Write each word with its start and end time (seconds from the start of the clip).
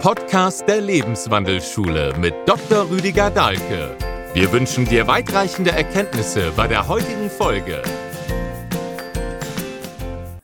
Podcast 0.00 0.66
der 0.66 0.80
Lebenswandelschule 0.80 2.14
mit 2.18 2.32
Dr. 2.46 2.88
Rüdiger 2.88 3.28
Dahlke. 3.28 3.94
Wir 4.32 4.50
wünschen 4.50 4.86
dir 4.86 5.06
weitreichende 5.06 5.72
Erkenntnisse 5.72 6.52
bei 6.56 6.66
der 6.66 6.88
heutigen 6.88 7.28
Folge. 7.28 7.82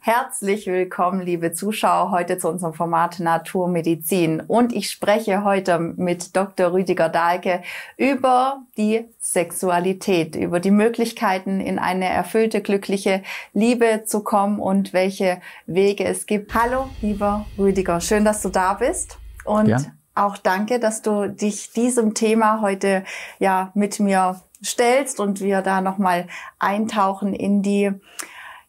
Herzlich 0.03 0.66
willkommen, 0.66 1.22
liebe 1.22 1.54
Zuschauer, 1.54 2.10
heute 2.10 2.37
zu 2.37 2.50
unserem 2.50 2.74
Format 2.74 3.19
Naturmedizin. 3.19 4.40
Und 4.40 4.74
ich 4.74 4.90
spreche 4.90 5.42
heute 5.42 5.78
mit 5.78 6.36
Dr. 6.36 6.74
Rüdiger 6.74 7.08
Dahlke 7.08 7.62
über 7.96 8.58
die 8.76 9.06
Sexualität, 9.18 10.36
über 10.36 10.60
die 10.60 10.70
Möglichkeiten, 10.70 11.62
in 11.62 11.78
eine 11.78 12.10
erfüllte, 12.10 12.60
glückliche 12.60 13.22
Liebe 13.54 14.02
zu 14.04 14.22
kommen 14.22 14.60
und 14.60 14.92
welche 14.92 15.40
Wege 15.64 16.04
es 16.04 16.27
gibt. 16.27 16.52
Hallo, 16.52 16.91
lieber 17.00 17.46
Rüdiger, 17.56 18.02
schön, 18.02 18.27
dass 18.27 18.43
du 18.43 18.51
da 18.51 18.75
bist. 18.75 19.16
Und 19.46 19.68
ja. 19.68 19.78
auch 20.14 20.36
danke, 20.36 20.78
dass 20.78 21.02
du 21.02 21.28
dich 21.28 21.73
diesem 21.73 22.14
Thema 22.14 22.60
heute 22.60 23.05
ja 23.38 23.70
mit 23.74 24.00
mir 24.00 24.41
stellst 24.64 25.20
und 25.20 25.41
wir 25.41 25.62
da 25.62 25.80
nochmal 25.80 26.27
eintauchen 26.59 27.34
in 27.34 27.62
die 27.62 27.92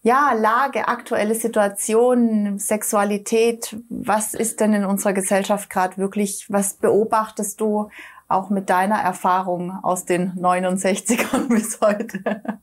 ja, 0.04 0.32
Lage, 0.34 0.88
aktuelle 0.88 1.36
Situation, 1.36 2.60
Sexualität, 2.60 3.76
was 3.90 4.34
ist 4.34 4.60
denn 4.60 4.74
in 4.74 4.86
unserer 4.86 5.14
Gesellschaft 5.14 5.70
gerade 5.70 5.98
wirklich, 5.98 6.46
was 6.50 6.76
beobachtest 6.76 7.60
du 7.60 7.90
auch 8.30 8.50
mit 8.50 8.70
deiner 8.70 9.00
Erfahrung 9.00 9.72
aus 9.84 10.06
den 10.06 10.34
69ern 10.34 11.50
bis 11.50 11.80
heute? 11.82 12.60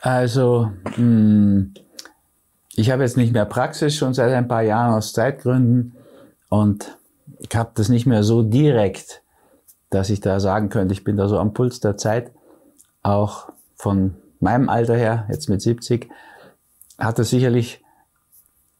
Also, 0.00 0.70
hm, 0.94 1.74
ich 2.74 2.90
habe 2.90 3.02
jetzt 3.02 3.16
nicht 3.16 3.32
mehr 3.32 3.46
Praxis 3.46 3.96
schon 3.96 4.14
seit 4.14 4.32
ein 4.32 4.48
paar 4.48 4.62
Jahren 4.62 4.94
aus 4.94 5.12
Zeitgründen 5.12 5.95
und 6.48 6.98
ich 7.38 7.54
habe 7.56 7.70
das 7.74 7.88
nicht 7.88 8.06
mehr 8.06 8.22
so 8.22 8.42
direkt, 8.42 9.22
dass 9.90 10.10
ich 10.10 10.20
da 10.20 10.40
sagen 10.40 10.68
könnte, 10.68 10.94
ich 10.94 11.04
bin 11.04 11.16
da 11.16 11.28
so 11.28 11.38
am 11.38 11.52
Puls 11.52 11.80
der 11.80 11.96
Zeit, 11.96 12.32
auch 13.02 13.50
von 13.74 14.16
meinem 14.40 14.68
Alter 14.68 14.96
her, 14.96 15.26
jetzt 15.30 15.48
mit 15.48 15.62
70, 15.62 16.08
hat 16.98 17.18
es 17.18 17.30
sicherlich 17.30 17.82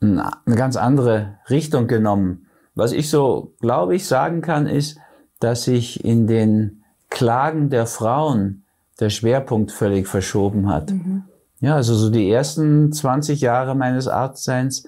eine 0.00 0.30
ganz 0.56 0.76
andere 0.76 1.38
Richtung 1.48 1.86
genommen. 1.86 2.46
Was 2.74 2.92
ich 2.92 3.08
so, 3.08 3.54
glaube 3.60 3.94
ich, 3.94 4.06
sagen 4.06 4.42
kann, 4.42 4.66
ist, 4.66 4.98
dass 5.40 5.64
sich 5.64 6.04
in 6.04 6.26
den 6.26 6.82
Klagen 7.10 7.70
der 7.70 7.86
Frauen 7.86 8.64
der 9.00 9.10
Schwerpunkt 9.10 9.72
völlig 9.72 10.06
verschoben 10.06 10.68
hat. 10.68 10.90
Mhm. 10.90 11.24
Ja, 11.60 11.74
also 11.76 11.94
so 11.94 12.10
die 12.10 12.30
ersten 12.30 12.92
20 12.92 13.40
Jahre 13.40 13.74
meines 13.74 14.08
Arztseins 14.08 14.86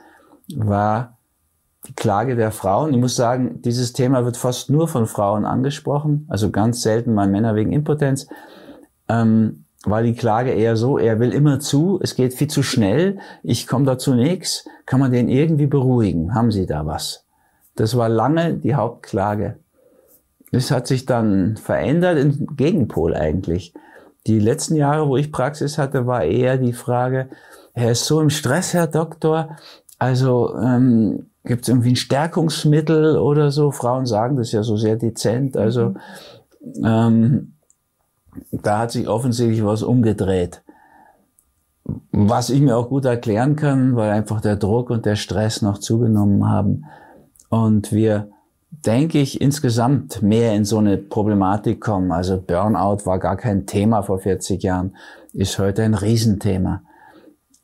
war 0.55 1.18
die 1.89 1.95
Klage 1.95 2.37
der 2.37 2.51
Frauen. 2.51 2.93
Ich 2.93 3.01
muss 3.01 3.17
sagen, 3.17 3.63
dieses 3.63 3.93
Thema 3.93 4.25
wird 4.25 4.37
fast 4.37 4.71
nur 4.71 4.89
von 4.89 5.07
Frauen 5.07 5.45
angesprochen, 5.45 6.27
also 6.29 6.51
ganz 6.51 6.83
selten 6.83 7.15
mal 7.15 7.29
Männer 7.29 7.55
wegen 7.55 7.73
Impotenz. 7.73 8.29
Ähm, 9.09 9.65
war 9.85 10.03
die 10.03 10.15
Klage 10.15 10.51
eher 10.51 10.77
so, 10.77 10.99
er 10.99 11.19
will 11.19 11.33
immer 11.33 11.61
zu, 11.61 11.99
es 12.03 12.15
geht 12.15 12.35
viel 12.35 12.49
zu 12.49 12.63
schnell, 12.63 13.19
ich 13.43 13.67
komme 13.67 13.87
dazu 13.87 14.15
nichts, 14.15 14.67
kann 14.87 15.01
man 15.01 15.13
den 15.13 15.29
irgendwie 15.29 15.67
beruhigen? 15.67 16.35
Haben 16.35 16.51
Sie 16.51 16.67
da 16.67 16.85
was? 16.85 17.25
Das 17.75 17.97
war 17.97 18.09
lange 18.09 18.55
die 18.55 18.75
Hauptklage. 18.75 19.59
Es 20.51 20.71
hat 20.71 20.87
sich 20.87 21.07
dann 21.07 21.57
verändert, 21.57 22.19
im 22.19 22.57
Gegenpol 22.57 23.15
eigentlich. 23.15 23.73
Die 24.27 24.41
letzten 24.41 24.75
Jahre, 24.75 25.09
wo 25.09 25.17
ich 25.17 25.33
Praxis 25.33 25.79
hatte, 25.79 26.07
war 26.07 26.25
eher 26.25 26.59
die 26.59 26.73
Frage, 26.73 27.29
er 27.73 27.93
ist 27.93 28.05
so 28.07 28.21
im 28.21 28.31
Stress, 28.31 28.75
Herr 28.75 28.89
Doktor, 28.89 29.57
also 29.99 30.57
ähm, 30.57 31.27
gibt 31.45 31.63
es 31.63 31.69
irgendwie 31.69 31.93
ein 31.93 31.97
Stärkungsmittel 31.97 33.17
oder 33.19 33.51
so? 33.51 33.71
Frauen 33.71 34.07
sagen 34.07 34.37
das 34.37 34.53
ja 34.53 34.63
so 34.63 34.77
sehr 34.77 34.97
dezent, 34.97 35.57
also 35.57 35.95
mhm. 36.61 36.85
ähm, 36.85 37.53
da 38.53 38.81
hat 38.81 38.93
sich 38.93 39.09
offensichtlich 39.09 39.65
was 39.65 39.83
umgedreht. 39.83 40.63
Was 42.13 42.51
ich 42.51 42.61
mir 42.61 42.77
auch 42.77 42.89
gut 42.89 43.07
erklären 43.07 43.57
kann, 43.57 43.97
weil 43.97 44.11
einfach 44.11 44.41
der 44.41 44.57
Druck 44.57 44.91
und 44.91 45.07
der 45.07 45.17
Stress 45.17 45.63
noch 45.63 45.79
zugenommen 45.79 46.49
haben. 46.49 46.85
Und 47.49 47.93
wir, 47.93 48.29
denke 48.71 49.19
ich, 49.19 49.41
insgesamt 49.41 50.23
mehr 50.23 50.55
in 50.55 50.67
so 50.67 50.79
eine 50.79 50.99
Problematik 50.99 51.81
kommen. 51.81 52.13
Also 52.13 52.41
Burnout 52.41 53.07
war 53.07 53.19
gar 53.19 53.37
kein 53.37 53.67
Thema 53.67 54.03
vor 54.03 54.19
40 54.19 54.63
Jahren, 54.63 54.97
ist 55.33 55.59
heute 55.59 55.83
ein 55.83 55.95
Riesenthema. 55.95 56.83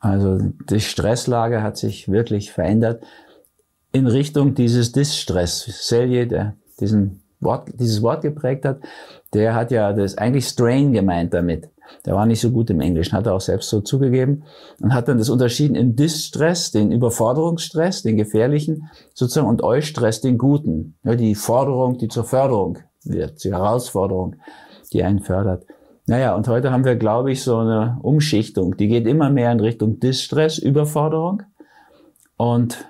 Also 0.05 0.39
die 0.69 0.81
Stresslage 0.81 1.63
hat 1.63 1.79
sich 1.79 2.11
wirklich 2.11 2.53
verändert 2.53 3.03
in 3.91 4.07
Richtung 4.07 4.55
dieses 4.55 4.93
Distress. 4.93 5.65
Selye, 5.89 6.27
der 6.27 6.57
diesen 6.79 7.23
Wort, 7.41 7.71
dieses 7.81 8.03
Wort 8.03 8.21
geprägt 8.21 8.67
hat, 8.67 8.81
der 9.33 9.55
hat 9.55 9.71
ja 9.71 9.95
das 9.95 10.19
eigentlich 10.19 10.47
Strain 10.47 10.93
gemeint 10.93 11.33
damit. 11.33 11.71
Der 12.05 12.15
war 12.15 12.27
nicht 12.27 12.43
so 12.43 12.51
gut 12.51 12.69
im 12.69 12.81
Englischen, 12.81 13.17
hat 13.17 13.25
er 13.25 13.33
auch 13.33 13.41
selbst 13.41 13.71
so 13.71 13.81
zugegeben 13.81 14.43
und 14.79 14.93
hat 14.93 15.09
dann 15.09 15.17
das 15.17 15.31
unterschieden 15.31 15.75
in 15.75 15.97
Distress, 15.97 16.71
den 16.71 16.93
Überforderungsstress, 16.93 18.03
den 18.03 18.19
gefährlichen 18.19 18.91
sozusagen 19.15 19.49
und 19.49 19.63
Eustress, 19.63 20.21
den 20.21 20.37
guten, 20.37 20.97
ja, 21.03 21.15
die 21.15 21.35
Forderung, 21.35 21.97
die 21.97 22.09
zur 22.09 22.25
Förderung 22.25 22.79
wird, 23.05 23.43
die 23.43 23.53
Herausforderung, 23.53 24.37
die 24.93 25.03
einen 25.03 25.21
fördert. 25.21 25.65
Naja, 26.07 26.35
und 26.35 26.49
heute 26.49 26.71
haben 26.71 26.85
wir, 26.85 26.97
glaube 26.97 27.33
ich, 27.33 27.43
so 27.43 27.57
eine 27.57 27.99
Umschichtung, 28.03 28.77
die 28.77 28.89
geht 28.89 29.07
immer 29.07 29.31
mehr 29.31 29.51
in 29.53 29.61
Richtung 29.61 30.01
Distress, 30.01 30.59
Überforderung 30.59 31.43
und 32.37 32.85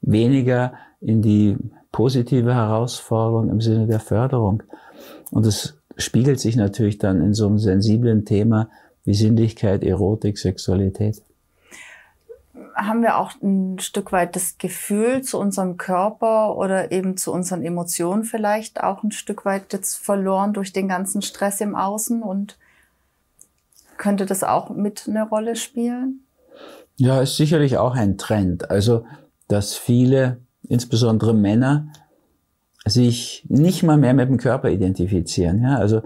weniger 0.00 0.72
in 1.00 1.20
die 1.20 1.58
positive 1.92 2.54
Herausforderung 2.54 3.50
im 3.50 3.60
Sinne 3.60 3.86
der 3.86 4.00
Förderung. 4.00 4.62
Und 5.30 5.44
es 5.44 5.78
spiegelt 5.96 6.40
sich 6.40 6.56
natürlich 6.56 6.98
dann 6.98 7.20
in 7.20 7.34
so 7.34 7.46
einem 7.46 7.58
sensiblen 7.58 8.24
Thema 8.24 8.70
wie 9.04 9.14
Sinnlichkeit, 9.14 9.84
Erotik, 9.84 10.38
Sexualität. 10.38 11.22
Haben 12.74 13.02
wir 13.02 13.18
auch 13.18 13.32
ein 13.42 13.78
Stück 13.78 14.12
weit 14.12 14.34
das 14.36 14.58
Gefühl 14.58 15.22
zu 15.22 15.38
unserem 15.38 15.76
Körper 15.76 16.56
oder 16.56 16.90
eben 16.92 17.16
zu 17.16 17.32
unseren 17.32 17.62
Emotionen 17.62 18.24
vielleicht 18.24 18.82
auch 18.82 19.02
ein 19.02 19.12
Stück 19.12 19.44
weit 19.44 19.72
jetzt 19.72 19.96
verloren 19.96 20.52
durch 20.52 20.72
den 20.72 20.88
ganzen 20.88 21.22
Stress 21.22 21.60
im 21.60 21.76
Außen 21.76 22.22
und 22.22 22.58
könnte 23.96 24.26
das 24.26 24.42
auch 24.42 24.70
mit 24.70 25.06
eine 25.08 25.28
Rolle 25.28 25.56
spielen? 25.56 26.24
Ja, 26.96 27.20
ist 27.20 27.36
sicherlich 27.36 27.78
auch 27.78 27.94
ein 27.94 28.18
Trend. 28.18 28.70
Also, 28.70 29.04
dass 29.48 29.76
viele, 29.76 30.38
insbesondere 30.68 31.34
Männer, 31.34 31.88
sich 32.84 33.44
nicht 33.48 33.82
mal 33.82 33.96
mehr 33.96 34.14
mit 34.14 34.28
dem 34.28 34.36
Körper 34.36 34.70
identifizieren. 34.70 35.62
Ja? 35.62 35.78
Also 35.78 36.02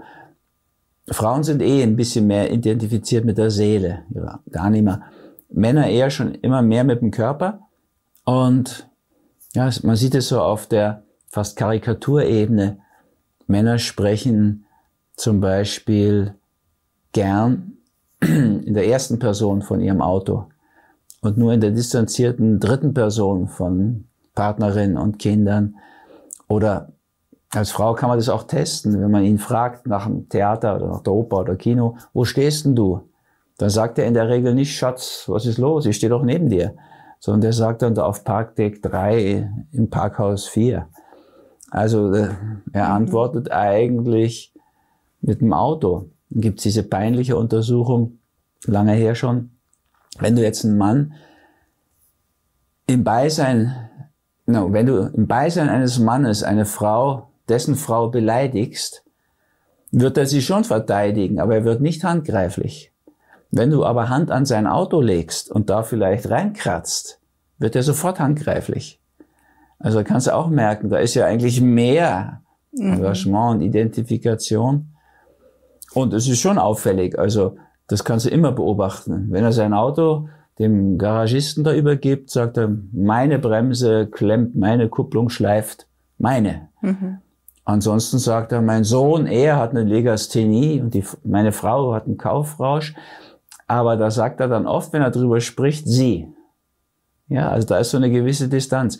Frauen 1.11 1.43
sind 1.43 1.61
eh 1.61 1.83
ein 1.83 1.95
bisschen 1.95 2.27
mehr 2.27 2.51
identifiziert 2.51 3.25
mit 3.25 3.37
der 3.37 3.51
Seele, 3.51 4.03
ja, 4.11 4.39
gar 4.51 4.69
nicht 4.69 4.83
mehr. 4.83 5.01
Männer 5.49 5.87
eher 5.87 6.09
schon 6.09 6.35
immer 6.35 6.61
mehr 6.61 6.83
mit 6.83 7.01
dem 7.01 7.11
Körper. 7.11 7.61
Und 8.25 8.89
ja, 9.53 9.69
man 9.83 9.95
sieht 9.95 10.15
es 10.15 10.29
so 10.29 10.41
auf 10.41 10.67
der 10.67 11.03
fast 11.27 11.57
Karikaturebene. 11.57 12.79
Männer 13.47 13.79
sprechen 13.79 14.65
zum 15.15 15.41
Beispiel 15.41 16.35
gern 17.11 17.77
in 18.21 18.73
der 18.73 18.87
ersten 18.87 19.19
Person 19.19 19.61
von 19.61 19.81
ihrem 19.81 20.01
Auto 20.01 20.45
und 21.21 21.37
nur 21.37 21.53
in 21.53 21.61
der 21.61 21.71
distanzierten 21.71 22.59
dritten 22.59 22.93
Person 22.93 23.47
von 23.47 24.05
Partnerinnen 24.35 24.97
und 24.97 25.19
Kindern. 25.19 25.75
Oder 26.47 26.93
als 27.51 27.71
Frau 27.71 27.93
kann 27.95 28.09
man 28.09 28.17
das 28.17 28.29
auch 28.29 28.43
testen, 28.43 29.01
wenn 29.01 29.11
man 29.11 29.23
ihn 29.23 29.39
fragt 29.39 29.87
nach 29.87 30.05
dem 30.05 30.29
Theater 30.29 30.75
oder 30.75 30.87
nach 30.87 31.01
der 31.01 31.13
Oper 31.13 31.39
oder 31.39 31.55
Kino, 31.55 31.97
wo 32.13 32.23
stehst 32.23 32.65
denn 32.65 32.75
du? 32.75 33.08
Dann 33.59 33.69
sagt 33.69 33.99
er 33.99 34.05
in 34.05 34.15
der 34.15 34.27
Regel 34.27 34.55
nicht, 34.55 34.75
Schatz, 34.75 35.25
was 35.27 35.45
ist 35.45 35.59
los? 35.59 35.85
Ich 35.85 35.97
stehe 35.97 36.09
doch 36.09 36.23
neben 36.23 36.49
dir. 36.49 36.73
Sondern 37.19 37.41
der 37.41 37.53
sagt 37.53 37.83
dann 37.83 37.97
auf 37.99 38.23
Parkdeck 38.23 38.81
3 38.81 39.51
im 39.71 39.89
Parkhaus 39.89 40.47
4. 40.47 40.87
Also 41.69 42.11
äh, 42.11 42.29
er 42.73 42.85
mhm. 42.85 42.91
antwortet 42.91 43.51
eigentlich 43.51 44.53
mit 45.21 45.41
dem 45.41 45.53
Auto. 45.53 46.09
Dann 46.31 46.41
gibt 46.41 46.59
es 46.59 46.63
diese 46.63 46.83
peinliche 46.83 47.37
Untersuchung, 47.37 48.17
lange 48.65 48.93
her 48.93 49.13
schon. 49.13 49.51
Wenn 50.17 50.35
du 50.35 50.41
jetzt 50.41 50.65
einen 50.65 50.77
Mann 50.77 51.13
im 52.87 53.03
Beisein 53.03 53.89
No, 54.49 54.73
wenn 54.73 54.87
du 54.87 55.11
im 55.15 55.27
Beisein 55.27 55.69
eines 55.69 55.99
Mannes 55.99 56.41
eine 56.41 56.65
Frau, 56.65 57.29
dessen 57.49 57.75
Frau 57.75 58.09
beleidigst, 58.09 59.03
wird 59.91 60.17
er 60.17 60.25
sie 60.25 60.41
schon 60.41 60.63
verteidigen, 60.63 61.39
aber 61.39 61.53
er 61.53 61.65
wird 61.65 61.81
nicht 61.81 62.03
handgreiflich. 62.03 62.91
Wenn 63.51 63.71
du 63.71 63.85
aber 63.85 64.09
Hand 64.09 64.31
an 64.31 64.45
sein 64.45 64.67
Auto 64.67 65.01
legst 65.01 65.49
und 65.49 65.69
da 65.69 65.83
vielleicht 65.83 66.29
reinkratzt, 66.29 67.19
wird 67.57 67.75
er 67.75 67.83
sofort 67.83 68.19
handgreiflich. 68.19 68.99
Also 69.79 70.03
kannst 70.03 70.27
du 70.27 70.35
auch 70.35 70.47
merken, 70.47 70.89
da 70.89 70.97
ist 70.97 71.15
ja 71.15 71.25
eigentlich 71.25 71.61
mehr 71.61 72.41
mhm. 72.71 72.93
Engagement 72.93 73.55
und 73.55 73.61
Identifikation. 73.61 74.89
Und 75.93 76.13
es 76.13 76.27
ist 76.27 76.39
schon 76.39 76.57
auffällig. 76.57 77.17
Also 77.17 77.57
das 77.87 78.03
kannst 78.03 78.25
du 78.25 78.29
immer 78.29 78.51
beobachten. 78.51 79.27
Wenn 79.31 79.43
er 79.43 79.51
sein 79.51 79.73
Auto 79.73 80.29
dem 80.59 80.97
Garagisten 80.97 81.63
da 81.63 81.73
übergibt, 81.73 82.29
sagt 82.29 82.57
er, 82.57 82.69
meine 82.91 83.39
Bremse 83.39 84.07
klemmt, 84.07 84.55
meine 84.55 84.89
Kupplung 84.89 85.29
schleift. 85.29 85.87
meine. 86.17 86.67
Mhm. 86.81 87.19
Ansonsten 87.63 88.17
sagt 88.17 88.51
er, 88.51 88.61
mein 88.61 88.83
Sohn, 88.83 89.25
er 89.25 89.57
hat 89.57 89.71
eine 89.71 89.83
Legasthenie 89.83 90.81
und 90.81 90.93
die, 90.93 91.03
meine 91.23 91.51
Frau 91.51 91.93
hat 91.93 92.07
einen 92.07 92.17
Kaufrausch. 92.17 92.93
Aber 93.69 93.97
da 93.97 94.09
sagt 94.09 94.39
er 94.39 94.47
dann 94.47 94.65
oft, 94.65 94.91
wenn 94.93 95.03
er 95.03 95.11
drüber 95.11 95.39
spricht, 95.39 95.87
sie. 95.87 96.27
Ja, 97.27 97.49
also 97.49 97.67
da 97.67 97.77
ist 97.77 97.91
so 97.91 97.97
eine 97.97 98.09
gewisse 98.09 98.49
Distanz. 98.49 98.99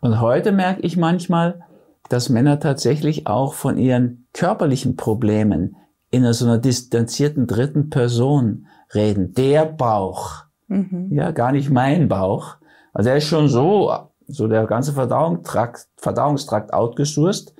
Und 0.00 0.20
heute 0.20 0.52
merke 0.52 0.82
ich 0.82 0.96
manchmal, 0.96 1.64
dass 2.08 2.28
Männer 2.28 2.60
tatsächlich 2.60 3.26
auch 3.26 3.54
von 3.54 3.76
ihren 3.76 4.28
körperlichen 4.32 4.94
Problemen 4.94 5.74
in 6.10 6.32
so 6.32 6.44
einer 6.44 6.58
distanzierten 6.58 7.48
dritten 7.48 7.90
Person 7.90 8.68
reden. 8.94 9.34
Der 9.34 9.64
Bauch. 9.64 10.44
Mhm. 10.68 11.08
Ja, 11.10 11.32
gar 11.32 11.50
nicht 11.50 11.70
mein 11.70 12.06
Bauch. 12.06 12.58
Also 12.92 13.10
er 13.10 13.16
ist 13.16 13.26
schon 13.26 13.48
so, 13.48 13.92
so 14.28 14.46
der 14.46 14.66
ganze 14.66 14.92
Verdauungstrakt, 14.92 15.88
Verdauungstrakt 15.96 16.72
outgesourced 16.72 17.56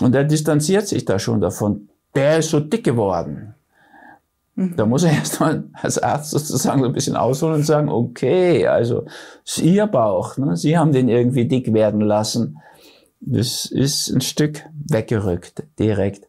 und 0.00 0.14
er 0.14 0.24
distanziert 0.24 0.88
sich 0.88 1.04
da 1.04 1.18
schon 1.18 1.42
davon. 1.42 1.90
Der 2.14 2.38
ist 2.38 2.48
so 2.48 2.60
dick 2.60 2.82
geworden. 2.82 3.54
Mhm. 4.54 4.76
Da 4.76 4.86
muss 4.86 5.04
er 5.04 5.12
erstmal 5.12 5.64
als 5.72 5.98
Arzt 5.98 6.30
sozusagen 6.30 6.80
so 6.80 6.86
ein 6.86 6.92
bisschen 6.92 7.16
ausholen 7.16 7.56
und 7.56 7.66
sagen, 7.66 7.88
okay, 7.88 8.66
also 8.66 9.04
ist 9.44 9.62
Ihr 9.62 9.86
Bauch, 9.86 10.36
ne? 10.36 10.56
Sie 10.56 10.76
haben 10.76 10.92
den 10.92 11.08
irgendwie 11.08 11.46
dick 11.46 11.72
werden 11.72 12.00
lassen. 12.00 12.58
Das 13.20 13.66
ist 13.66 14.10
ein 14.10 14.20
Stück 14.20 14.64
weggerückt, 14.88 15.64
direkt. 15.78 16.28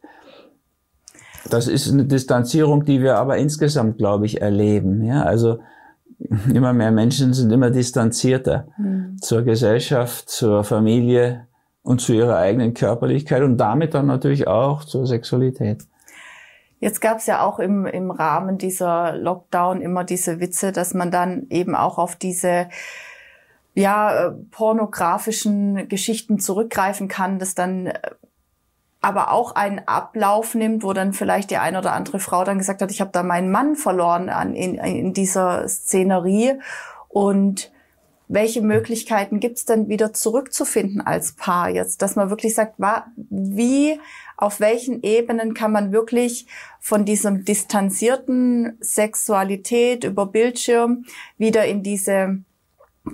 Das 1.49 1.67
ist 1.67 1.91
eine 1.91 2.05
Distanzierung, 2.05 2.85
die 2.85 3.01
wir 3.01 3.17
aber 3.17 3.37
insgesamt, 3.37 3.97
glaube 3.97 4.25
ich, 4.25 4.41
erleben. 4.41 5.03
Ja, 5.03 5.23
also 5.23 5.59
immer 6.53 6.73
mehr 6.73 6.91
Menschen 6.91 7.33
sind 7.33 7.51
immer 7.51 7.69
distanzierter 7.69 8.67
mhm. 8.77 9.17
zur 9.19 9.41
Gesellschaft, 9.41 10.29
zur 10.29 10.63
Familie 10.63 11.47
und 11.81 11.99
zu 11.99 12.13
ihrer 12.13 12.37
eigenen 12.37 12.73
Körperlichkeit 12.73 13.43
und 13.43 13.57
damit 13.57 13.93
dann 13.93 14.05
natürlich 14.05 14.47
auch 14.47 14.85
zur 14.85 15.05
Sexualität. 15.05 15.85
Jetzt 16.83 16.99
gab 16.99 17.19
es 17.19 17.27
ja 17.27 17.45
auch 17.45 17.59
im, 17.59 17.85
im 17.85 18.11
Rahmen 18.11 18.57
dieser 18.57 19.15
Lockdown 19.15 19.81
immer 19.81 20.03
diese 20.03 20.41
Witze, 20.41 20.73
dass 20.73 20.93
man 20.93 21.11
dann 21.11 21.47
eben 21.49 21.75
auch 21.75 21.97
auf 21.97 22.17
diese 22.17 22.67
ja, 23.73 24.27
äh, 24.27 24.31
pornografischen 24.51 25.87
Geschichten 25.87 26.39
zurückgreifen 26.39 27.07
kann, 27.07 27.39
das 27.39 27.55
dann 27.55 27.87
äh, 27.87 27.99
aber 28.99 29.31
auch 29.31 29.55
einen 29.55 29.79
Ablauf 29.87 30.55
nimmt, 30.55 30.83
wo 30.83 30.91
dann 30.91 31.13
vielleicht 31.13 31.51
die 31.51 31.57
eine 31.57 31.79
oder 31.79 31.93
andere 31.93 32.19
Frau 32.19 32.43
dann 32.43 32.57
gesagt 32.57 32.81
hat, 32.81 32.91
ich 32.91 32.99
habe 32.99 33.11
da 33.13 33.23
meinen 33.23 33.49
Mann 33.49 33.77
verloren 33.77 34.27
an, 34.27 34.53
in, 34.53 34.75
in 34.75 35.13
dieser 35.13 35.65
Szenerie. 35.69 36.59
Und 37.07 37.71
welche 38.27 38.61
Möglichkeiten 38.61 39.39
gibt 39.39 39.57
es 39.57 39.65
denn 39.65 39.87
wieder 39.87 40.11
zurückzufinden 40.11 40.99
als 40.99 41.31
Paar 41.31 41.69
jetzt, 41.69 42.01
dass 42.01 42.17
man 42.17 42.29
wirklich 42.29 42.55
sagt, 42.55 42.75
wie, 43.15 44.01
auf 44.43 44.59
welchen 44.59 45.01
Ebenen 45.03 45.53
kann 45.53 45.71
man 45.71 45.93
wirklich 45.93 46.47
von 46.81 47.05
diesem 47.05 47.45
distanzierten 47.45 48.77
Sexualität 48.81 50.03
über 50.03 50.25
Bildschirm 50.25 51.05
wieder 51.37 51.65
in 51.65 51.81
diese 51.81 52.39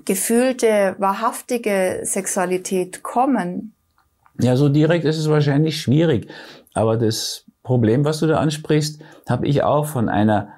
gefühlte, 0.05 0.95
wahrhaftige 0.97 1.99
Sexualität 2.01 3.03
kommen? 3.03 3.73
Ja, 4.39 4.55
so 4.55 4.69
direkt 4.69 5.05
ist 5.05 5.19
es 5.19 5.29
wahrscheinlich 5.29 5.79
schwierig. 5.79 6.27
Aber 6.73 6.97
das 6.97 7.45
Problem, 7.61 8.05
was 8.05 8.19
du 8.21 8.25
da 8.25 8.39
ansprichst, 8.39 8.99
habe 9.29 9.45
ich 9.45 9.61
auch 9.61 9.85
von 9.85 10.09
einer 10.09 10.49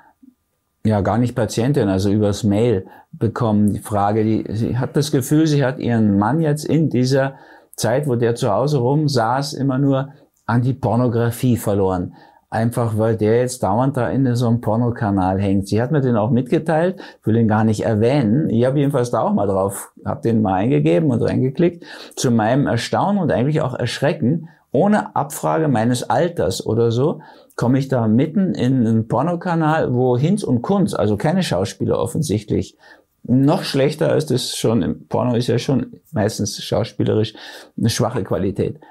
ja 0.85 1.01
gar 1.01 1.17
nicht 1.17 1.35
Patientin, 1.35 1.89
also 1.89 2.09
übers 2.09 2.45
Mail 2.45 2.87
bekommen, 3.11 3.73
die 3.73 3.79
Frage, 3.79 4.23
die, 4.23 4.45
sie 4.55 4.77
hat 4.77 4.95
das 4.95 5.11
Gefühl, 5.11 5.47
sie 5.47 5.65
hat 5.65 5.79
ihren 5.79 6.17
Mann 6.17 6.39
jetzt 6.39 6.63
in 6.63 6.89
dieser 6.89 7.35
Zeit, 7.75 8.07
wo 8.07 8.15
der 8.15 8.35
zu 8.35 8.49
Hause 8.49 8.77
rum 8.77 9.09
saß, 9.09 9.51
immer 9.51 9.77
nur 9.77 10.13
an 10.51 10.61
die 10.61 10.73
Pornografie 10.73 11.55
verloren. 11.55 12.13
Einfach 12.49 12.97
weil 12.97 13.15
der 13.15 13.39
jetzt 13.39 13.63
dauernd 13.63 13.95
da 13.95 14.09
in 14.09 14.35
so 14.35 14.49
einem 14.49 14.59
Pornokanal 14.59 15.39
hängt. 15.39 15.69
Sie 15.69 15.81
hat 15.81 15.93
mir 15.93 16.01
den 16.01 16.17
auch 16.17 16.29
mitgeteilt, 16.29 16.99
will 17.23 17.35
den 17.35 17.47
gar 17.47 17.63
nicht 17.63 17.85
erwähnen. 17.85 18.49
Ich 18.49 18.65
habe 18.65 18.79
jedenfalls 18.79 19.11
da 19.11 19.21
auch 19.21 19.31
mal 19.31 19.47
drauf, 19.47 19.93
habe 20.03 20.21
den 20.21 20.41
mal 20.41 20.55
eingegeben 20.55 21.09
und 21.09 21.21
reingeklickt. 21.21 21.85
Zu 22.17 22.31
meinem 22.31 22.67
Erstaunen 22.67 23.21
und 23.21 23.31
eigentlich 23.31 23.61
auch 23.61 23.73
Erschrecken, 23.73 24.49
ohne 24.73 25.15
Abfrage 25.15 25.69
meines 25.69 26.09
Alters 26.09 26.65
oder 26.65 26.91
so, 26.91 27.21
komme 27.55 27.79
ich 27.79 27.87
da 27.87 28.09
mitten 28.09 28.53
in 28.53 28.85
einen 28.85 29.07
Pornokanal, 29.07 29.93
wo 29.93 30.17
Hinz 30.17 30.43
und 30.43 30.61
Kunz, 30.61 30.93
also 30.93 31.15
keine 31.15 31.43
Schauspieler 31.43 31.97
offensichtlich, 31.97 32.77
noch 33.23 33.63
schlechter 33.63 34.09
als 34.09 34.25
das 34.25 34.57
schon, 34.57 35.05
Porno 35.07 35.35
ist 35.35 35.47
ja 35.47 35.59
schon 35.59 36.01
meistens 36.11 36.61
schauspielerisch 36.61 37.35
eine 37.77 37.89
schwache 37.89 38.23
Qualität, 38.23 38.81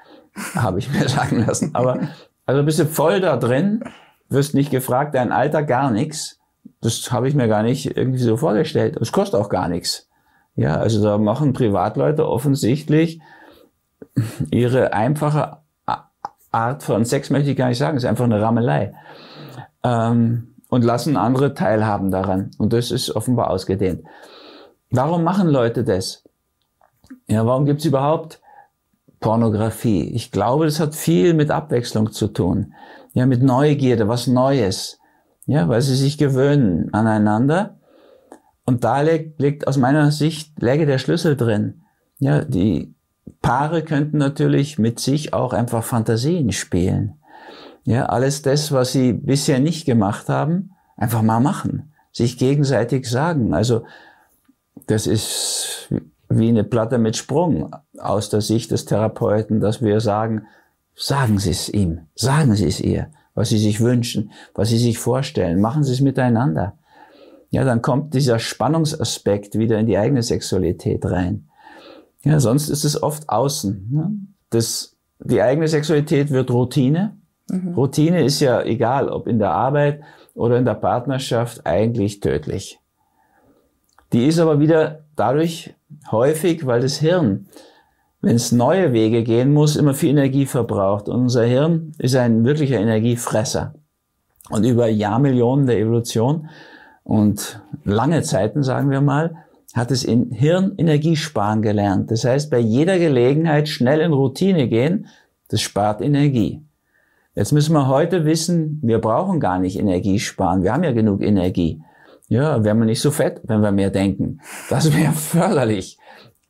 habe 0.55 0.79
ich 0.79 0.91
mir 0.91 1.07
sagen 1.09 1.45
lassen. 1.45 1.71
Aber 1.73 1.99
also 2.45 2.63
bist 2.63 2.79
du 2.79 2.85
voll 2.85 3.21
da 3.21 3.37
drin, 3.37 3.83
wirst 4.29 4.53
nicht 4.53 4.71
gefragt, 4.71 5.15
dein 5.15 5.31
Alter 5.31 5.63
gar 5.63 5.91
nichts. 5.91 6.39
Das 6.81 7.11
habe 7.11 7.27
ich 7.27 7.35
mir 7.35 7.47
gar 7.47 7.63
nicht 7.63 7.97
irgendwie 7.97 8.19
so 8.19 8.37
vorgestellt. 8.37 8.97
Es 8.97 9.11
kostet 9.11 9.39
auch 9.39 9.49
gar 9.49 9.67
nichts. 9.67 10.07
Ja, 10.55 10.75
also 10.75 11.03
da 11.03 11.17
machen 11.17 11.53
Privatleute 11.53 12.27
offensichtlich 12.27 13.21
ihre 14.51 14.93
einfache 14.93 15.57
Art 16.51 16.83
von 16.83 17.05
Sex 17.05 17.29
möchte 17.29 17.51
ich 17.51 17.57
gar 17.57 17.69
nicht 17.69 17.77
sagen, 17.77 17.95
ist 17.95 18.05
einfach 18.05 18.25
eine 18.25 18.41
Rammelei. 18.41 18.93
Ähm, 19.83 20.55
und 20.69 20.83
lassen 20.83 21.17
andere 21.17 21.53
teilhaben 21.53 22.11
daran. 22.11 22.51
Und 22.57 22.73
das 22.73 22.91
ist 22.91 23.15
offenbar 23.15 23.49
ausgedehnt. 23.49 24.03
Warum 24.89 25.23
machen 25.23 25.47
Leute 25.47 25.83
das? 25.83 26.23
Ja, 27.27 27.45
warum 27.45 27.65
gibt's 27.65 27.85
überhaupt 27.85 28.40
Pornografie? 29.21 30.11
Ich 30.13 30.31
glaube, 30.31 30.65
das 30.65 30.81
hat 30.81 30.93
viel 30.95 31.33
mit 31.33 31.51
Abwechslung 31.51 32.11
zu 32.11 32.27
tun. 32.27 32.73
Ja, 33.13 33.25
mit 33.25 33.41
Neugierde, 33.41 34.07
was 34.07 34.27
Neues. 34.27 34.99
Ja, 35.45 35.69
weil 35.69 35.81
sie 35.81 35.95
sich 35.95 36.17
gewöhnen 36.17 36.93
aneinander. 36.93 37.77
Und 38.65 38.83
da 38.83 39.01
liegt, 39.01 39.39
liegt 39.39 39.67
aus 39.67 39.77
meiner 39.77 40.11
Sicht, 40.11 40.61
läge 40.61 40.85
der 40.85 40.97
Schlüssel 40.97 41.37
drin. 41.37 41.81
Ja, 42.19 42.43
die 42.43 42.93
Paare 43.41 43.83
könnten 43.83 44.17
natürlich 44.17 44.77
mit 44.77 44.99
sich 44.99 45.33
auch 45.33 45.53
einfach 45.53 45.83
Fantasien 45.83 46.51
spielen. 46.51 47.15
Ja, 47.83 48.05
alles 48.05 48.41
das, 48.41 48.71
was 48.71 48.91
sie 48.91 49.13
bisher 49.13 49.59
nicht 49.59 49.85
gemacht 49.85 50.29
haben, 50.29 50.71
einfach 50.97 51.21
mal 51.21 51.39
machen. 51.39 51.93
Sich 52.11 52.37
gegenseitig 52.37 53.09
sagen. 53.09 53.53
Also, 53.53 53.85
das 54.87 55.07
ist 55.07 55.89
wie 56.37 56.49
eine 56.49 56.63
Platte 56.63 56.97
mit 56.97 57.17
Sprung 57.17 57.75
aus 57.97 58.29
der 58.29 58.41
Sicht 58.41 58.71
des 58.71 58.85
Therapeuten, 58.85 59.59
dass 59.59 59.81
wir 59.81 59.99
sagen, 59.99 60.47
sagen 60.95 61.39
Sie 61.39 61.51
es 61.51 61.69
ihm, 61.69 62.01
sagen 62.15 62.55
Sie 62.55 62.67
es 62.67 62.79
ihr, 62.79 63.07
was 63.33 63.49
Sie 63.49 63.57
sich 63.57 63.81
wünschen, 63.81 64.31
was 64.53 64.69
Sie 64.69 64.77
sich 64.77 64.97
vorstellen, 64.97 65.61
machen 65.61 65.83
Sie 65.83 65.93
es 65.93 66.01
miteinander. 66.01 66.77
Ja, 67.49 67.65
dann 67.65 67.81
kommt 67.81 68.13
dieser 68.13 68.39
Spannungsaspekt 68.39 69.57
wieder 69.57 69.77
in 69.77 69.85
die 69.85 69.97
eigene 69.97 70.23
Sexualität 70.23 71.05
rein. 71.05 71.49
Ja, 72.23 72.39
sonst 72.39 72.69
ist 72.69 72.85
es 72.85 73.01
oft 73.01 73.27
außen. 73.29 73.89
Ne? 73.91 74.11
Das, 74.49 74.95
die 75.19 75.41
eigene 75.41 75.67
Sexualität 75.67 76.29
wird 76.29 76.49
Routine. 76.51 77.17
Mhm. 77.49 77.73
Routine 77.73 78.23
ist 78.23 78.39
ja 78.39 78.61
egal, 78.61 79.09
ob 79.09 79.27
in 79.27 79.39
der 79.39 79.51
Arbeit 79.51 80.01
oder 80.33 80.57
in 80.57 80.65
der 80.65 80.75
Partnerschaft 80.75 81.65
eigentlich 81.65 82.21
tödlich. 82.21 82.79
Die 84.13 84.27
ist 84.27 84.39
aber 84.39 84.59
wieder 84.59 85.03
dadurch 85.15 85.73
häufig, 86.11 86.65
weil 86.65 86.81
das 86.81 86.97
Hirn, 86.97 87.47
wenn 88.21 88.35
es 88.35 88.51
neue 88.51 88.93
Wege 88.93 89.23
gehen 89.23 89.53
muss, 89.53 89.75
immer 89.75 89.93
viel 89.93 90.11
Energie 90.11 90.45
verbraucht. 90.45 91.09
Und 91.09 91.21
unser 91.21 91.43
Hirn 91.43 91.93
ist 91.97 92.15
ein 92.15 92.45
wirklicher 92.45 92.79
Energiefresser. 92.79 93.73
Und 94.49 94.65
über 94.65 94.87
Jahrmillionen 94.87 95.65
der 95.65 95.79
Evolution 95.79 96.49
und 97.03 97.61
lange 97.83 98.21
Zeiten, 98.21 98.63
sagen 98.63 98.89
wir 98.89 99.01
mal, 99.01 99.35
hat 99.73 99.91
es 99.91 100.03
in 100.03 100.31
Hirn 100.31 100.73
Energie 100.77 101.15
sparen 101.15 101.61
gelernt. 101.61 102.11
Das 102.11 102.25
heißt, 102.25 102.51
bei 102.51 102.59
jeder 102.59 102.99
Gelegenheit 102.99 103.69
schnell 103.69 104.01
in 104.01 104.11
Routine 104.11 104.67
gehen, 104.67 105.07
das 105.47 105.61
spart 105.61 106.01
Energie. 106.01 106.61
Jetzt 107.35 107.53
müssen 107.53 107.73
wir 107.73 107.87
heute 107.87 108.25
wissen, 108.25 108.79
wir 108.83 108.99
brauchen 108.99 109.39
gar 109.39 109.59
nicht 109.59 109.79
Energie 109.79 110.19
sparen. 110.19 110.63
Wir 110.63 110.73
haben 110.73 110.83
ja 110.83 110.91
genug 110.91 111.21
Energie. 111.21 111.81
Ja, 112.31 112.63
wären 112.63 112.79
wir 112.79 112.85
nicht 112.85 113.01
so 113.01 113.11
fett, 113.11 113.41
wenn 113.43 113.61
wir 113.61 113.71
mehr 113.71 113.89
denken. 113.89 114.41
Das 114.69 114.95
wäre 114.95 115.11
förderlich. 115.13 115.97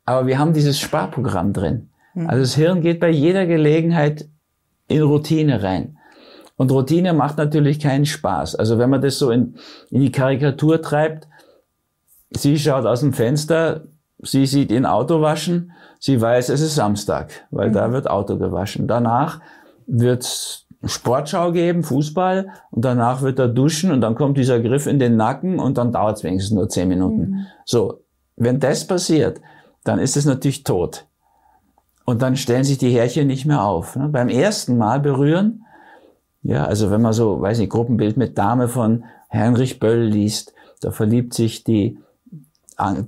Aber 0.04 0.26
wir 0.26 0.38
haben 0.38 0.52
dieses 0.52 0.78
Sparprogramm 0.78 1.52
drin. 1.52 1.90
Hm. 2.12 2.28
Also 2.28 2.42
das 2.42 2.54
Hirn 2.54 2.80
geht 2.80 3.00
bei 3.00 3.10
jeder 3.10 3.46
Gelegenheit 3.46 4.28
in 4.88 5.02
Routine 5.02 5.62
rein. 5.62 5.98
Und 6.56 6.70
Routine 6.70 7.12
macht 7.12 7.38
natürlich 7.38 7.80
keinen 7.80 8.06
Spaß. 8.06 8.54
Also 8.54 8.78
wenn 8.78 8.90
man 8.90 9.00
das 9.00 9.18
so 9.18 9.30
in, 9.30 9.56
in 9.90 10.00
die 10.00 10.12
Karikatur 10.12 10.80
treibt, 10.80 11.26
Sie 12.36 12.58
schaut 12.58 12.86
aus 12.86 13.00
dem 13.00 13.12
Fenster, 13.12 13.82
sie 14.22 14.46
sieht 14.46 14.70
ihn 14.70 14.86
Auto 14.86 15.20
waschen, 15.20 15.72
sie 15.98 16.20
weiß, 16.20 16.48
es 16.48 16.60
ist 16.60 16.74
Samstag, 16.74 17.46
weil 17.50 17.68
mhm. 17.68 17.74
da 17.74 17.92
wird 17.92 18.08
Auto 18.08 18.38
gewaschen. 18.38 18.86
Danach 18.86 19.40
wird 19.86 20.61
Sportschau 20.84 21.52
geben, 21.52 21.82
Fußball, 21.82 22.48
und 22.70 22.84
danach 22.84 23.22
wird 23.22 23.38
er 23.38 23.48
duschen 23.48 23.92
und 23.92 24.00
dann 24.00 24.14
kommt 24.14 24.36
dieser 24.36 24.60
Griff 24.60 24.86
in 24.86 24.98
den 24.98 25.16
Nacken 25.16 25.58
und 25.58 25.78
dann 25.78 25.92
dauert 25.92 26.18
es 26.18 26.24
wenigstens 26.24 26.54
nur 26.54 26.68
zehn 26.68 26.88
Minuten. 26.88 27.20
Mhm. 27.20 27.46
So, 27.64 28.00
wenn 28.36 28.58
das 28.58 28.86
passiert, 28.86 29.40
dann 29.84 29.98
ist 29.98 30.16
es 30.16 30.24
natürlich 30.24 30.64
tot. 30.64 31.06
Und 32.04 32.22
dann 32.22 32.36
stellen 32.36 32.64
sich 32.64 32.78
die 32.78 32.90
Härchen 32.90 33.28
nicht 33.28 33.46
mehr 33.46 33.62
auf. 33.62 33.94
Ne? 33.94 34.08
Beim 34.08 34.28
ersten 34.28 34.76
Mal 34.76 34.98
berühren, 34.98 35.64
ja, 36.42 36.64
also 36.64 36.90
wenn 36.90 37.00
man 37.00 37.12
so, 37.12 37.40
weiß 37.40 37.58
nicht, 37.58 37.70
Gruppenbild 37.70 38.16
mit 38.16 38.36
Dame 38.36 38.66
von 38.66 39.04
Heinrich 39.32 39.78
Böll 39.78 40.02
liest, 40.02 40.52
da 40.80 40.90
verliebt 40.90 41.34
sich 41.34 41.62
die, 41.62 41.98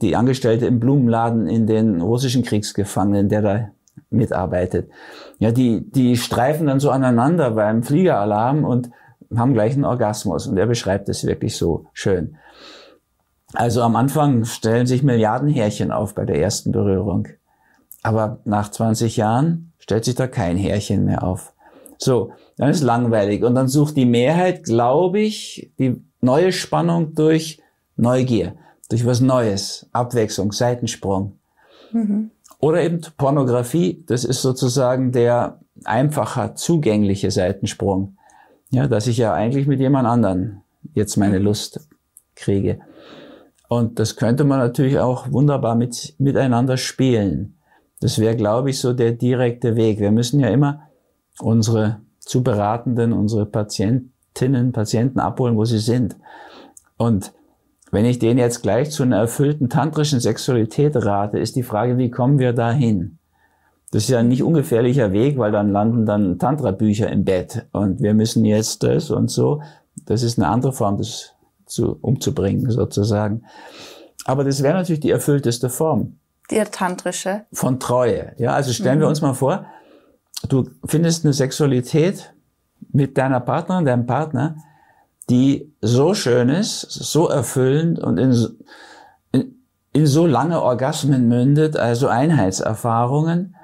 die 0.01 0.15
Angestellte 0.15 0.67
im 0.67 0.79
Blumenladen 0.79 1.49
in 1.49 1.67
den 1.67 2.01
russischen 2.01 2.45
Kriegsgefangenen, 2.45 3.29
der 3.29 3.43
da 3.43 3.69
mitarbeitet. 4.11 4.91
Ja, 5.39 5.51
die, 5.51 5.91
die 5.91 6.17
streifen 6.17 6.67
dann 6.67 6.81
so 6.81 6.91
aneinander 6.91 7.53
beim 7.53 7.83
Fliegeralarm 7.83 8.65
und 8.65 8.91
haben 9.37 9.55
gleich 9.55 9.75
einen 9.75 9.85
Orgasmus. 9.85 10.47
Und 10.47 10.57
er 10.57 10.67
beschreibt 10.67 11.09
es 11.09 11.25
wirklich 11.25 11.57
so 11.57 11.87
schön. 11.93 12.37
Also 13.53 13.83
am 13.83 13.97
Anfang 13.97 14.45
stellen 14.45 14.87
sich 14.87 15.03
Milliarden 15.03 15.49
Härchen 15.49 15.93
auf 15.93 16.15
bei 16.15 16.25
der 16.25 16.41
ersten 16.41 16.73
Berührung. 16.73 17.29
Aber 18.03 18.41
nach 18.45 18.71
20 18.71 19.17
Jahren 19.17 19.73
stellt 19.79 20.05
sich 20.05 20.15
da 20.15 20.27
kein 20.27 20.57
Härchen 20.57 21.05
mehr 21.05 21.23
auf. 21.23 21.53
So, 21.99 22.33
dann 22.57 22.71
ist 22.71 22.83
langweilig. 22.83 23.45
Und 23.45 23.55
dann 23.55 23.69
sucht 23.69 23.97
die 23.97 24.07
Mehrheit, 24.07 24.65
glaube 24.65 25.21
ich, 25.21 25.73
die 25.79 26.03
neue 26.21 26.53
Spannung 26.53 27.15
durch 27.15 27.63
Neugier, 27.97 28.57
durch 28.91 29.07
was 29.07 29.21
Neues, 29.21 29.89
Abwechslung, 29.93 30.53
Seitensprung. 30.53 31.39
Mhm. 31.93 32.31
Oder 32.65 32.83
eben 32.83 33.03
Pornografie, 33.19 34.03
das 34.07 34.25
ist 34.25 34.41
sozusagen 34.41 35.13
der 35.13 35.61
einfacher, 35.85 36.55
zugängliche 36.55 37.31
Seitensprung. 37.31 38.17
Ja, 38.71 38.89
dass 38.89 39.07
ich 39.07 39.19
ja 39.19 39.35
eigentlich 39.35 39.67
mit 39.67 39.81
jemand 39.81 40.09
anderen 40.09 40.63
jetzt 40.95 41.19
meine 41.19 41.41
Lust 41.41 41.87
kriege. 42.35 42.81
Und 43.69 43.99
das 43.99 44.17
könnte 44.17 44.45
man 44.45 44.61
natürlich 44.61 44.99
auch 44.99 45.31
wunderbar 45.31 45.75
mit, 45.75 46.15
miteinander 46.17 46.79
spielen. 46.79 47.59
Das 48.01 48.19
wäre, 48.19 48.35
glaube 48.35 48.71
ich, 48.71 48.79
so 48.79 48.95
der 48.95 49.13
direkte 49.13 49.77
Weg. 49.77 50.01
Wir 50.01 50.11
müssen 50.11 50.41
ja 50.41 50.49
immer 50.49 50.89
unsere 51.41 52.01
zu 52.19 52.43
Beratenden, 52.43 53.13
unsere 53.13 53.45
Patientinnen, 53.45 54.73
Patienten 54.73 55.21
abholen, 55.21 55.59
wo 55.59 55.67
sie 55.67 55.81
sind. 55.81 56.17
Und 56.97 57.31
wenn 57.95 58.07
ich 58.07 58.19
den 58.19 58.39
jetzt 58.39 58.63
gleich 58.63 58.91
zu 58.91 59.05
einer 59.05 59.19
erfüllten 59.19 59.69
tantrischen 59.69 60.19
Sexualität 60.19 60.97
rate, 60.97 61.39
ist 61.39 61.55
die 61.55 61.63
Frage, 61.63 61.97
wie 61.97 62.11
kommen 62.11 62.41
wir 62.41 62.53
dahin? 62.53 63.19
Das 63.93 64.03
ist 64.03 64.09
ja 64.09 64.19
ein 64.19 64.27
nicht 64.27 64.43
ungefährlicher 64.43 65.13
Weg, 65.13 65.39
weil 65.39 65.53
dann 65.53 65.71
landen 65.71 66.05
dann 66.05 66.41
Tantra-Bücher 66.41 67.09
im 67.09 67.25
Bett 67.25 67.67
und 67.71 68.03
wir 68.03 68.13
müssen 68.13 68.45
jetzt 68.45 68.83
das 68.83 69.13
und 69.13 69.31
so. 69.31 69.63
Das 70.07 70.25
ist 70.25 70.41
eine 70.41 70.49
andere 70.49 70.73
Form, 70.73 70.99
das 70.99 71.35
zu, 71.67 71.97
umzubringen, 72.01 72.69
sozusagen. 72.69 73.45
Aber 74.25 74.43
das 74.43 74.65
wäre 74.65 74.75
natürlich 74.75 74.99
die 74.99 75.13
erfüllteste 75.13 75.71
Form. 75.71 76.17
Die 76.51 76.61
tantrische. 76.65 77.45
Von 77.53 77.79
Treue. 77.79 78.33
Ja, 78.39 78.55
also 78.55 78.73
stellen 78.73 78.97
mhm. 78.97 79.03
wir 79.03 79.09
uns 79.09 79.23
mal 79.23 79.35
vor, 79.35 79.67
du 80.49 80.69
findest 80.85 81.25
eine 81.25 81.33
Sexualität 81.33 82.35
mit 82.91 83.17
deiner 83.17 83.39
Partnerin, 83.39 83.85
deinem 83.85 84.07
Partner, 84.07 84.57
die 85.31 85.73
so 85.81 86.15
schön 86.15 86.49
ist, 86.49 86.83
so 86.83 87.29
erfüllend 87.29 87.99
und 87.99 88.19
in, 88.19 88.59
in, 89.33 89.55
in 89.93 90.07
so 90.07 90.27
lange 90.27 90.63
Orgasmen 90.63 91.29
mündet, 91.29 91.77
also 91.77 92.09
Einheitserfahrungen, 92.09 93.55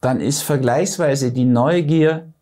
dann 0.00 0.20
ist 0.20 0.42
vergleichsweise 0.42 1.32
die 1.32 1.44
Neugier 1.44 2.32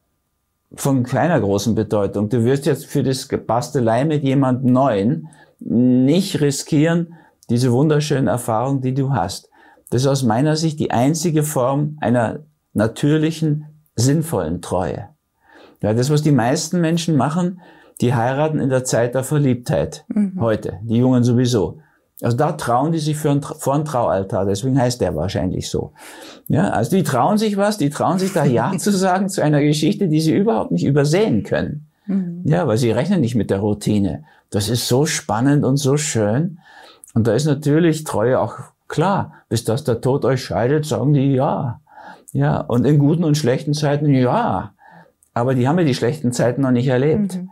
von 0.75 1.05
keiner 1.05 1.41
großen 1.41 1.75
Bedeutung. 1.75 2.29
Du 2.29 2.45
wirst 2.45 2.67
jetzt 2.67 2.87
für 2.87 3.03
das 3.03 3.29
Bastelei 3.47 4.05
mit 4.05 4.23
jemand 4.23 4.65
Neuen 4.65 5.29
nicht 5.59 6.41
riskieren, 6.41 7.15
diese 7.49 7.73
wunderschönen 7.73 8.27
Erfahrungen, 8.27 8.83
die 8.83 8.95
du 8.95 9.13
hast. 9.13 9.49
Das 9.91 10.03
ist 10.03 10.09
aus 10.09 10.23
meiner 10.23 10.57
Sicht 10.57 10.81
die 10.81 10.91
einzige 10.91 11.43
Form 11.43 11.97
einer 12.01 12.41
natürlichen, 12.75 13.67
sinnvollen 13.95 14.61
Treue. 14.61 15.09
Ja, 15.81 15.95
das, 15.95 16.11
was 16.11 16.23
die 16.23 16.33
meisten 16.33 16.81
Menschen 16.81 17.17
machen, 17.17 17.61
die 18.01 18.15
heiraten 18.15 18.61
in 18.61 18.69
der 18.69 18.85
Zeit 18.85 19.15
der 19.15 19.25
Verliebtheit. 19.25 20.05
Mhm. 20.09 20.41
Heute. 20.41 20.79
Die 20.83 20.97
Jungen 20.97 21.25
sowieso. 21.25 21.79
Also 22.23 22.37
da 22.37 22.53
trauen 22.53 22.93
die 22.93 22.99
sich 22.99 23.17
für 23.17 23.31
ein, 23.31 23.43
vor 23.43 23.75
ein 23.75 23.85
Traualtar, 23.85 24.47
deswegen 24.47 24.81
heißt 24.81 25.03
der 25.03 25.15
wahrscheinlich 25.15 25.69
so. 25.69 25.93
Ja, 26.49 26.71
also 26.71 26.97
die 26.97 27.03
trauen 27.03 27.37
sich 27.37 27.59
was, 27.59 27.77
die 27.77 27.91
trauen 27.91 28.19
sich 28.19 28.33
da 28.33 28.45
Ja 28.45 28.73
zu 28.79 28.91
sagen 28.91 29.29
zu 29.29 29.43
einer 29.43 29.61
Geschichte, 29.61 30.09
die 30.09 30.21
sie 30.21 30.35
überhaupt 30.35 30.73
nicht 30.73 30.85
übersehen 30.85 31.43
können. 31.43 31.87
Mhm. 32.07 32.41
Ja, 32.45 32.67
weil 32.67 32.79
sie 32.79 32.91
rechnen 32.91 33.21
nicht 33.21 33.35
mit 33.35 33.51
der 33.51 33.59
Routine. 33.59 34.25
Das 34.51 34.69
ist 34.69 34.89
so 34.89 35.05
spannend 35.05 35.65
und 35.65 35.77
so 35.77 35.99
schön. 35.99 36.59
Und 37.13 37.27
da 37.27 37.35
ist 37.35 37.45
natürlich 37.45 38.05
Treue 38.05 38.41
auch 38.41 38.59
klar. 38.89 39.33
Bis 39.49 39.65
dass 39.65 39.85
der 39.85 40.01
Tod 40.01 40.25
euch 40.25 40.43
scheidet, 40.43 40.87
sagen 40.87 41.13
die 41.13 41.35
Ja. 41.35 41.81
Ja, 42.33 42.61
und 42.61 42.87
in 42.87 42.99
guten 42.99 43.25
und 43.25 43.37
schlechten 43.37 43.75
Zeiten 43.75 44.13
Ja. 44.13 44.73
Aber 45.35 45.55
die 45.55 45.69
haben 45.69 45.79
ja 45.79 45.85
die 45.85 45.95
schlechten 45.95 46.33
Zeiten 46.33 46.63
noch 46.63 46.71
nicht 46.71 46.89
erlebt. 46.89 47.37
Mhm. 47.37 47.51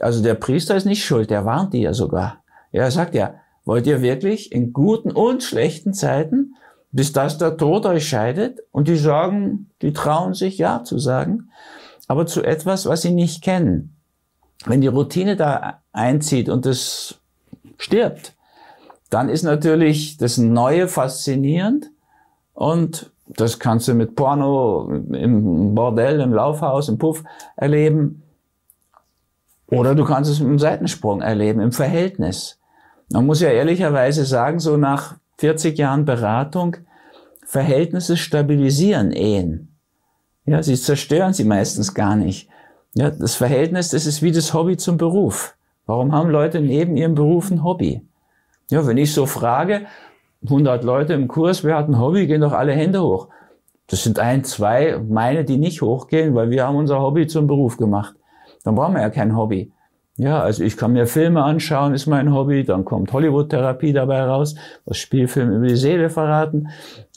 Also 0.00 0.22
der 0.22 0.34
Priester 0.34 0.76
ist 0.76 0.86
nicht 0.86 1.04
schuld, 1.04 1.30
der 1.30 1.44
warnt 1.44 1.72
die 1.72 1.82
ja 1.82 1.94
sogar. 1.94 2.42
Er 2.72 2.90
sagt 2.90 3.14
ja, 3.14 3.34
Wollt 3.64 3.86
ihr 3.86 4.02
wirklich 4.02 4.52
in 4.52 4.72
guten 4.72 5.10
und 5.10 5.42
schlechten 5.42 5.94
Zeiten, 5.94 6.54
bis 6.92 7.12
das 7.12 7.38
der 7.38 7.56
Tod 7.56 7.86
euch 7.86 8.08
scheidet? 8.08 8.60
Und 8.72 8.88
die 8.88 8.96
sagen, 8.96 9.70
die 9.82 9.92
trauen 9.92 10.34
sich 10.34 10.58
Ja 10.58 10.84
zu 10.84 10.98
sagen, 10.98 11.48
aber 12.06 12.26
zu 12.26 12.42
etwas, 12.42 12.86
was 12.86 13.02
sie 13.02 13.12
nicht 13.12 13.42
kennen. 13.42 13.96
Wenn 14.66 14.82
die 14.82 14.88
Routine 14.88 15.36
da 15.36 15.82
einzieht 15.92 16.48
und 16.48 16.66
es 16.66 17.20
stirbt, 17.78 18.34
dann 19.10 19.28
ist 19.28 19.42
natürlich 19.42 20.18
das 20.18 20.38
Neue 20.38 20.88
faszinierend 20.88 21.90
und 22.52 23.10
das 23.26 23.58
kannst 23.58 23.88
du 23.88 23.94
mit 23.94 24.16
Porno 24.16 24.90
im 24.90 25.74
Bordell, 25.74 26.20
im 26.20 26.34
Laufhaus, 26.34 26.90
im 26.90 26.98
Puff 26.98 27.24
erleben. 27.56 28.22
Oder 29.74 29.94
du 29.94 30.04
kannst 30.04 30.30
es 30.30 30.40
mit 30.40 30.48
einem 30.48 30.58
Seitensprung 30.58 31.20
erleben, 31.20 31.60
im 31.60 31.72
Verhältnis. 31.72 32.58
Man 33.10 33.26
muss 33.26 33.40
ja 33.40 33.48
ehrlicherweise 33.50 34.24
sagen, 34.24 34.58
so 34.58 34.76
nach 34.76 35.16
40 35.38 35.76
Jahren 35.78 36.04
Beratung, 36.04 36.76
Verhältnisse 37.46 38.16
stabilisieren 38.16 39.12
Ehen. 39.12 39.76
Ja, 40.46 40.62
sie 40.62 40.76
zerstören 40.76 41.32
sie 41.32 41.44
meistens 41.44 41.94
gar 41.94 42.16
nicht. 42.16 42.48
Ja, 42.94 43.10
das 43.10 43.34
Verhältnis, 43.34 43.90
das 43.90 44.06
ist 44.06 44.22
wie 44.22 44.32
das 44.32 44.54
Hobby 44.54 44.76
zum 44.76 44.96
Beruf. 44.96 45.56
Warum 45.86 46.12
haben 46.12 46.30
Leute 46.30 46.60
neben 46.60 46.96
ihrem 46.96 47.14
Beruf 47.14 47.50
ein 47.50 47.64
Hobby? 47.64 48.02
Ja, 48.70 48.86
wenn 48.86 48.96
ich 48.96 49.12
so 49.12 49.26
frage, 49.26 49.86
100 50.44 50.84
Leute 50.84 51.14
im 51.14 51.28
Kurs, 51.28 51.64
wer 51.64 51.76
hat 51.76 51.88
ein 51.88 51.98
Hobby, 51.98 52.26
gehen 52.26 52.40
doch 52.40 52.52
alle 52.52 52.72
Hände 52.72 53.02
hoch. 53.02 53.28
Das 53.86 54.02
sind 54.02 54.18
ein, 54.18 54.44
zwei, 54.44 54.98
meine, 54.98 55.44
die 55.44 55.58
nicht 55.58 55.82
hochgehen, 55.82 56.34
weil 56.34 56.50
wir 56.50 56.66
haben 56.66 56.76
unser 56.76 57.00
Hobby 57.00 57.26
zum 57.26 57.46
Beruf 57.46 57.76
gemacht. 57.76 58.14
Dann 58.64 58.74
brauchen 58.74 58.94
wir 58.94 59.02
ja 59.02 59.10
kein 59.10 59.36
Hobby. 59.36 59.70
Ja, 60.16 60.40
also 60.40 60.62
ich 60.62 60.76
kann 60.76 60.92
mir 60.92 61.06
Filme 61.06 61.42
anschauen, 61.42 61.92
ist 61.92 62.06
mein 62.06 62.32
Hobby. 62.32 62.64
Dann 62.64 62.84
kommt 62.84 63.12
Hollywood-Therapie 63.12 63.92
dabei 63.92 64.22
raus, 64.22 64.54
was 64.84 64.96
Spielfilme 64.96 65.56
über 65.56 65.66
die 65.66 65.76
Seele 65.76 66.10
verraten. 66.10 66.68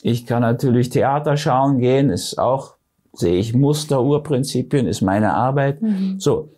Ich 0.02 0.26
kann 0.26 0.42
natürlich 0.42 0.90
Theater 0.90 1.36
schauen 1.36 1.78
gehen, 1.78 2.10
ist 2.10 2.38
auch, 2.38 2.74
sehe 3.12 3.38
ich 3.38 3.54
Muster, 3.54 4.02
Urprinzipien, 4.02 4.86
ist 4.86 5.00
meine 5.00 5.34
Arbeit. 5.34 5.80
Mhm. 5.80 6.18
So, 6.18 6.50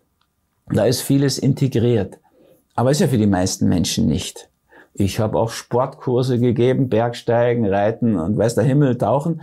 da 0.69 0.85
ist 0.85 1.03
vieles 1.03 1.39
integriert. 1.39 2.19
Aber 2.75 2.91
ist 2.91 3.01
ja 3.01 3.09
für 3.09 3.19
die 3.19 3.27
meisten 3.27 3.69
Menschen 3.69 4.07
nicht. 4.07 4.49
Ich 4.95 5.21
habe 5.21 5.39
auch 5.39 5.51
Sportkurse 5.51 6.39
gegeben, 6.39 6.89
Bergsteigen, 6.89 7.67
Reiten 7.67 8.17
und 8.17 8.39
weiß 8.39 8.55
der 8.55 8.65
Himmel, 8.65 8.97
Tauchen. 8.97 9.43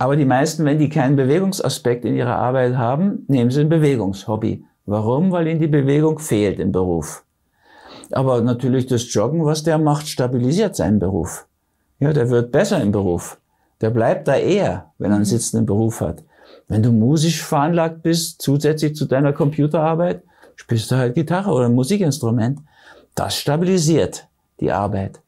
Aber 0.00 0.16
die 0.16 0.24
meisten, 0.24 0.64
wenn 0.64 0.78
die 0.78 0.88
keinen 0.88 1.14
Bewegungsaspekt 1.14 2.06
in 2.06 2.16
ihrer 2.16 2.36
Arbeit 2.36 2.78
haben, 2.78 3.26
nehmen 3.28 3.50
sie 3.50 3.60
ein 3.60 3.68
Bewegungshobby. 3.68 4.64
Warum? 4.86 5.30
Weil 5.30 5.46
ihm 5.46 5.60
die 5.60 5.66
Bewegung 5.66 6.18
fehlt 6.18 6.58
im 6.58 6.72
Beruf. 6.72 7.22
Aber 8.10 8.40
natürlich 8.40 8.86
das 8.86 9.12
Joggen, 9.12 9.44
was 9.44 9.62
der 9.62 9.76
macht, 9.76 10.08
stabilisiert 10.08 10.74
seinen 10.74 11.00
Beruf. 11.00 11.46
Ja, 11.98 12.14
der 12.14 12.30
wird 12.30 12.50
besser 12.50 12.80
im 12.80 12.92
Beruf. 12.92 13.38
Der 13.82 13.90
bleibt 13.90 14.26
da 14.26 14.36
eher, 14.36 14.90
wenn 14.96 15.10
er 15.10 15.16
einen 15.16 15.26
sitzenden 15.26 15.66
Beruf 15.66 16.00
hat. 16.00 16.24
Wenn 16.66 16.82
du 16.82 16.92
musisch 16.92 17.42
veranlagt 17.42 18.02
bist, 18.02 18.40
zusätzlich 18.40 18.96
zu 18.96 19.04
deiner 19.04 19.34
Computerarbeit, 19.34 20.22
spielst 20.56 20.90
du 20.90 20.96
halt 20.96 21.14
Gitarre 21.14 21.50
oder 21.50 21.66
ein 21.66 21.74
Musikinstrument. 21.74 22.60
Das 23.14 23.36
stabilisiert 23.36 24.26
die 24.60 24.72
Arbeit. 24.72 25.20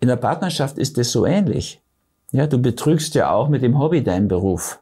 In 0.00 0.08
der 0.08 0.16
Partnerschaft 0.16 0.76
ist 0.76 0.98
es 0.98 1.12
so 1.12 1.24
ähnlich. 1.24 1.80
Ja, 2.32 2.46
du 2.46 2.58
betrügst 2.58 3.14
ja 3.14 3.32
auch 3.32 3.48
mit 3.48 3.62
dem 3.62 3.78
Hobby 3.78 4.02
deinen 4.02 4.28
Beruf. 4.28 4.80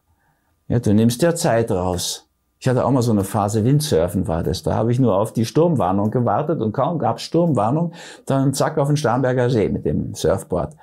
Ja, 0.69 0.81
du 0.81 0.93
nimmst 0.93 1.23
ja 1.23 1.35
Zeit 1.35 1.71
raus. 1.71 2.28
Ich 2.61 2.69
hatte 2.69 2.85
auch 2.85 2.90
mal 2.90 3.02
so 3.02 3.12
eine 3.12 3.25
Phase 3.25 3.64
Windsurfen 3.64 4.26
war 4.26 4.43
das. 4.43 4.62
Da 4.62 4.75
habe 4.75 4.93
ich 4.93 4.99
nur 4.99 5.17
auf 5.17 5.33
die 5.33 5.45
Sturmwarnung 5.45 6.11
gewartet 6.11 6.61
und 6.61 6.73
kaum 6.73 6.99
gab 6.99 7.19
es 7.19 7.23
Sturmwarnung, 7.23 7.93
dann 8.26 8.52
zack 8.52 8.78
auf 8.78 8.88
den 8.88 8.97
Starnberger 8.97 9.49
See 9.49 9.69
mit 9.69 9.85
dem 9.85 10.14
Surfboard. 10.14 10.75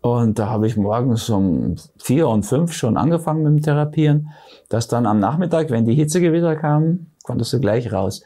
Und 0.00 0.38
da 0.38 0.48
habe 0.48 0.66
ich 0.66 0.76
morgens 0.76 1.28
um 1.28 1.76
vier 1.98 2.26
und 2.26 2.44
fünf 2.44 2.72
schon 2.72 2.96
angefangen 2.96 3.42
mit 3.42 3.52
dem 3.52 3.62
Therapieren, 3.62 4.30
dass 4.70 4.88
dann 4.88 5.06
am 5.06 5.20
Nachmittag, 5.20 5.70
wenn 5.70 5.84
die 5.84 5.94
Hitzegewitter 5.94 6.56
kamen, 6.56 7.12
konntest 7.22 7.52
du 7.52 7.60
gleich 7.60 7.92
raus. 7.92 8.22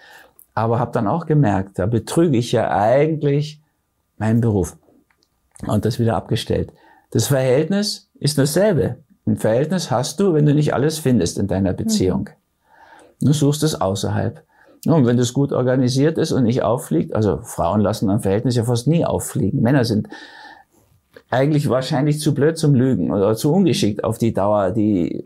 Aber 0.55 0.79
habe 0.79 0.93
dann 0.93 1.09
auch 1.09 1.27
gemerkt, 1.27 1.81
da 1.81 1.87
betrüge 1.87 2.37
ich 2.37 2.53
ja 2.53 2.71
eigentlich 2.71 3.61
meinen 4.19 4.41
Beruf. 4.41 4.77
Und 5.67 5.85
das 5.85 5.99
wieder 5.99 6.15
abgestellt. 6.15 6.73
Das 7.15 7.29
Verhältnis 7.29 8.11
ist 8.19 8.39
dasselbe. 8.39 8.97
Ein 9.25 9.37
Verhältnis 9.37 9.89
hast 9.93 10.19
du, 10.19 10.35
wenn 10.35 10.47
du 10.47 10.53
nicht 10.53 10.75
alles 10.75 10.99
findest 10.99 11.39
in 11.39 11.47
deiner 11.47 11.73
Beziehung. 11.73 12.29
Mhm. 13.21 13.27
Du 13.27 13.33
suchst 13.33 13.63
es 13.63 13.81
außerhalb. 13.81 14.43
Und 14.85 15.07
wenn 15.07 15.17
das 15.17 15.33
gut 15.33 15.53
organisiert 15.53 16.19
ist 16.19 16.33
und 16.33 16.43
nicht 16.43 16.65
auffliegt, 16.65 17.15
also 17.15 17.39
Frauen 17.39 17.81
lassen 17.81 18.11
ein 18.11 18.19
Verhältnis 18.19 18.57
ja 18.57 18.65
fast 18.65 18.89
nie 18.89 19.05
auffliegen. 19.05 19.63
Männer 19.63 19.85
sind 19.85 20.09
eigentlich 21.31 21.69
wahrscheinlich 21.69 22.19
zu 22.19 22.35
blöd 22.35 22.59
zum 22.59 22.75
Lügen 22.75 23.13
oder 23.13 23.37
zu 23.37 23.53
ungeschickt 23.53 24.03
auf 24.03 24.19
die 24.19 24.35
Dauer. 24.35 24.73
Die, 24.73 25.25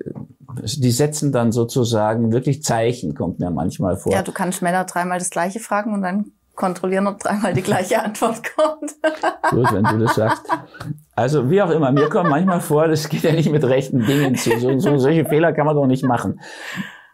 die 0.62 0.90
setzen 0.90 1.32
dann 1.32 1.52
sozusagen 1.52 2.32
wirklich 2.32 2.62
Zeichen, 2.62 3.14
kommt 3.14 3.38
mir 3.38 3.50
manchmal 3.50 3.96
vor. 3.96 4.12
Ja, 4.12 4.22
du 4.22 4.32
kannst 4.32 4.60
Männer 4.60 4.84
dreimal 4.84 5.18
das 5.18 5.30
Gleiche 5.30 5.58
fragen 5.58 5.94
und 5.94 6.02
dann 6.02 6.32
kontrollieren, 6.58 7.06
ob 7.06 7.20
dreimal 7.20 7.54
die 7.54 7.62
gleiche 7.62 8.02
Antwort 8.04 8.42
kommt. 8.54 8.94
Gut, 9.50 9.72
wenn 9.72 9.84
du 9.84 10.04
das 10.04 10.16
sagst. 10.16 10.44
Also 11.14 11.50
wie 11.50 11.62
auch 11.62 11.70
immer, 11.70 11.90
mir 11.90 12.10
kommt 12.10 12.28
manchmal 12.28 12.60
vor, 12.60 12.88
das 12.88 13.08
geht 13.08 13.22
ja 13.22 13.32
nicht 13.32 13.50
mit 13.50 13.64
rechten 13.64 14.04
Dingen 14.04 14.34
zu. 14.34 14.58
So, 14.58 14.78
so, 14.78 14.98
solche 14.98 15.24
Fehler 15.24 15.52
kann 15.52 15.64
man 15.64 15.74
doch 15.74 15.86
nicht 15.86 16.04
machen. 16.04 16.40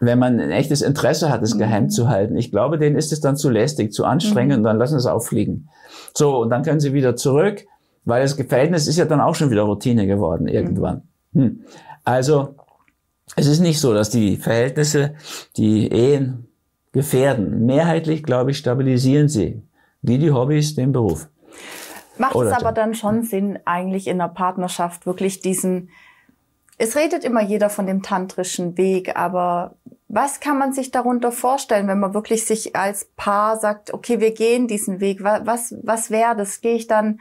Wenn 0.00 0.18
man 0.18 0.40
ein 0.40 0.50
echtes 0.50 0.82
Interesse 0.82 1.30
hat, 1.30 1.42
es 1.42 1.56
geheim 1.56 1.88
zu 1.88 2.08
halten. 2.08 2.36
Ich 2.36 2.50
glaube, 2.50 2.78
denen 2.78 2.96
ist 2.96 3.12
es 3.12 3.20
dann 3.20 3.36
zu 3.36 3.48
lästig, 3.48 3.92
zu 3.92 4.04
anstrengend 4.04 4.54
mhm. 4.54 4.58
und 4.58 4.64
dann 4.64 4.78
lassen 4.78 4.98
sie 4.98 5.06
es 5.06 5.06
auffliegen. 5.06 5.68
So, 6.14 6.38
und 6.38 6.50
dann 6.50 6.62
können 6.62 6.80
sie 6.80 6.92
wieder 6.92 7.14
zurück, 7.14 7.64
weil 8.04 8.22
das 8.22 8.34
Verhältnis 8.34 8.88
ist 8.88 8.96
ja 8.96 9.04
dann 9.04 9.20
auch 9.20 9.34
schon 9.34 9.50
wieder 9.50 9.62
Routine 9.62 10.06
geworden 10.06 10.48
irgendwann. 10.48 11.02
Hm. 11.32 11.60
Also, 12.04 12.56
es 13.36 13.46
ist 13.46 13.60
nicht 13.60 13.80
so, 13.80 13.94
dass 13.94 14.10
die 14.10 14.36
Verhältnisse, 14.36 15.14
die 15.56 15.90
Ehen 15.90 16.48
gefährden. 16.94 17.66
Mehrheitlich, 17.66 18.22
glaube 18.22 18.52
ich, 18.52 18.58
stabilisieren 18.58 19.28
sie, 19.28 19.62
wie 20.00 20.16
die 20.16 20.30
Hobbys, 20.30 20.74
den 20.74 20.92
Beruf. 20.92 21.28
Macht 22.16 22.36
Oder 22.36 22.50
es 22.50 22.56
aber 22.56 22.72
dann 22.72 22.94
schon 22.94 23.24
Sinn, 23.24 23.58
eigentlich 23.64 24.06
in 24.06 24.20
einer 24.20 24.32
Partnerschaft 24.32 25.04
wirklich 25.04 25.40
diesen, 25.40 25.90
es 26.78 26.96
redet 26.96 27.24
immer 27.24 27.42
jeder 27.42 27.68
von 27.68 27.86
dem 27.86 28.02
tantrischen 28.02 28.78
Weg, 28.78 29.16
aber 29.16 29.74
was 30.08 30.38
kann 30.38 30.58
man 30.58 30.72
sich 30.72 30.92
darunter 30.92 31.32
vorstellen, 31.32 31.88
wenn 31.88 31.98
man 31.98 32.14
wirklich 32.14 32.46
sich 32.46 32.76
als 32.76 33.06
Paar 33.16 33.58
sagt, 33.58 33.92
okay, 33.92 34.20
wir 34.20 34.32
gehen 34.32 34.68
diesen 34.68 35.00
Weg, 35.00 35.24
was, 35.24 35.74
was 35.82 36.10
wäre 36.10 36.36
das? 36.36 36.60
Gehe 36.60 36.76
ich 36.76 36.86
dann 36.86 37.18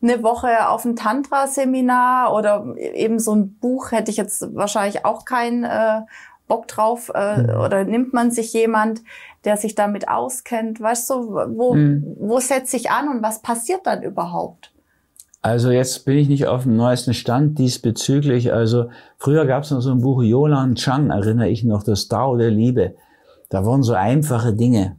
eine 0.00 0.22
Woche 0.22 0.68
auf 0.68 0.84
ein 0.84 0.94
Tantra-Seminar 0.94 2.32
oder 2.32 2.76
eben 2.76 3.18
so 3.18 3.34
ein 3.34 3.58
Buch 3.58 3.90
hätte 3.90 4.10
ich 4.10 4.16
jetzt 4.16 4.54
wahrscheinlich 4.54 5.04
auch 5.04 5.24
kein 5.24 5.64
äh, 5.64 6.02
Bock 6.48 6.68
drauf 6.68 7.10
äh, 7.14 7.42
mhm. 7.42 7.50
oder 7.60 7.84
nimmt 7.84 8.12
man 8.12 8.30
sich 8.30 8.52
jemand, 8.52 9.02
der 9.44 9.56
sich 9.56 9.74
damit 9.74 10.08
auskennt? 10.08 10.80
Weißt 10.80 11.10
du, 11.10 11.14
wo, 11.14 11.74
mhm. 11.74 12.16
wo 12.18 12.38
setzt 12.40 12.70
sich 12.70 12.90
an 12.90 13.08
und 13.08 13.22
was 13.22 13.42
passiert 13.42 13.80
dann 13.84 14.02
überhaupt? 14.02 14.72
Also 15.42 15.70
jetzt 15.70 16.04
bin 16.04 16.18
ich 16.18 16.28
nicht 16.28 16.46
auf 16.46 16.64
dem 16.64 16.76
neuesten 16.76 17.14
Stand 17.14 17.58
diesbezüglich. 17.58 18.52
Also 18.52 18.90
früher 19.18 19.46
gab 19.46 19.62
es 19.62 19.70
noch 19.70 19.80
so 19.80 19.92
ein 19.92 20.00
Buch 20.00 20.22
Yolan 20.22 20.74
Chang, 20.74 21.10
erinnere 21.10 21.48
ich 21.48 21.62
noch, 21.62 21.84
das 21.84 22.08
Tao 22.08 22.36
der 22.36 22.50
Liebe. 22.50 22.96
Da 23.48 23.64
wurden 23.64 23.84
so 23.84 23.94
einfache 23.94 24.54
Dinge 24.54 24.96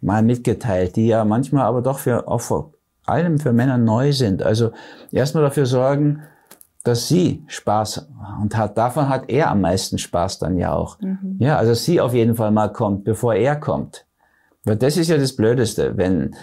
mal 0.00 0.22
mitgeteilt, 0.22 0.96
die 0.96 1.08
ja 1.08 1.24
manchmal 1.24 1.64
aber 1.64 1.82
doch 1.82 1.98
für 1.98 2.28
auch 2.28 2.40
vor 2.40 2.72
allem 3.04 3.38
für 3.38 3.52
Männer 3.52 3.76
neu 3.76 4.12
sind. 4.12 4.42
Also 4.42 4.70
erstmal 5.12 5.44
dafür 5.44 5.66
sorgen, 5.66 6.22
dass 6.84 7.08
sie 7.08 7.42
Spaß 7.46 8.08
und 8.42 8.56
hat. 8.56 8.76
Davon 8.78 9.08
hat 9.08 9.28
er 9.28 9.50
am 9.50 9.62
meisten 9.62 9.98
Spaß 9.98 10.38
dann 10.38 10.58
ja 10.58 10.74
auch. 10.74 11.00
Mhm. 11.00 11.36
Ja, 11.38 11.56
also 11.56 11.74
sie 11.74 12.00
auf 12.00 12.14
jeden 12.14 12.36
Fall 12.36 12.50
mal 12.50 12.72
kommt, 12.72 13.04
bevor 13.04 13.34
er 13.34 13.56
kommt. 13.56 14.06
Weil 14.64 14.76
das 14.76 14.96
ist 14.96 15.08
ja 15.08 15.16
das 15.16 15.34
Blödeste, 15.34 15.96
wenn 15.96 16.36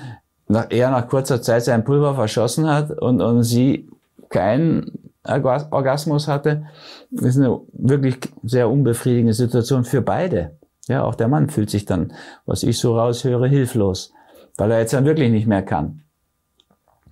er 0.69 0.91
nach 0.91 1.07
kurzer 1.07 1.41
Zeit 1.41 1.63
sein 1.63 1.83
Pulver 1.83 2.15
verschossen 2.15 2.67
hat 2.67 2.91
und, 2.91 3.21
und 3.21 3.43
sie 3.43 3.87
keinen 4.29 5.11
Orgasmus 5.23 6.27
hatte. 6.27 6.65
Das 7.11 7.25
ist 7.25 7.37
eine 7.37 7.59
wirklich 7.73 8.17
sehr 8.43 8.69
unbefriedigende 8.69 9.33
Situation 9.33 9.83
für 9.83 10.01
beide. 10.01 10.57
Ja, 10.87 11.03
auch 11.03 11.15
der 11.15 11.27
Mann 11.27 11.49
fühlt 11.49 11.69
sich 11.69 11.85
dann, 11.85 12.13
was 12.45 12.63
ich 12.63 12.79
so 12.79 12.97
raushöre, 12.97 13.47
hilflos, 13.47 14.11
weil 14.57 14.71
er 14.71 14.79
jetzt 14.79 14.93
dann 14.93 15.05
wirklich 15.05 15.31
nicht 15.31 15.47
mehr 15.47 15.61
kann. 15.61 16.01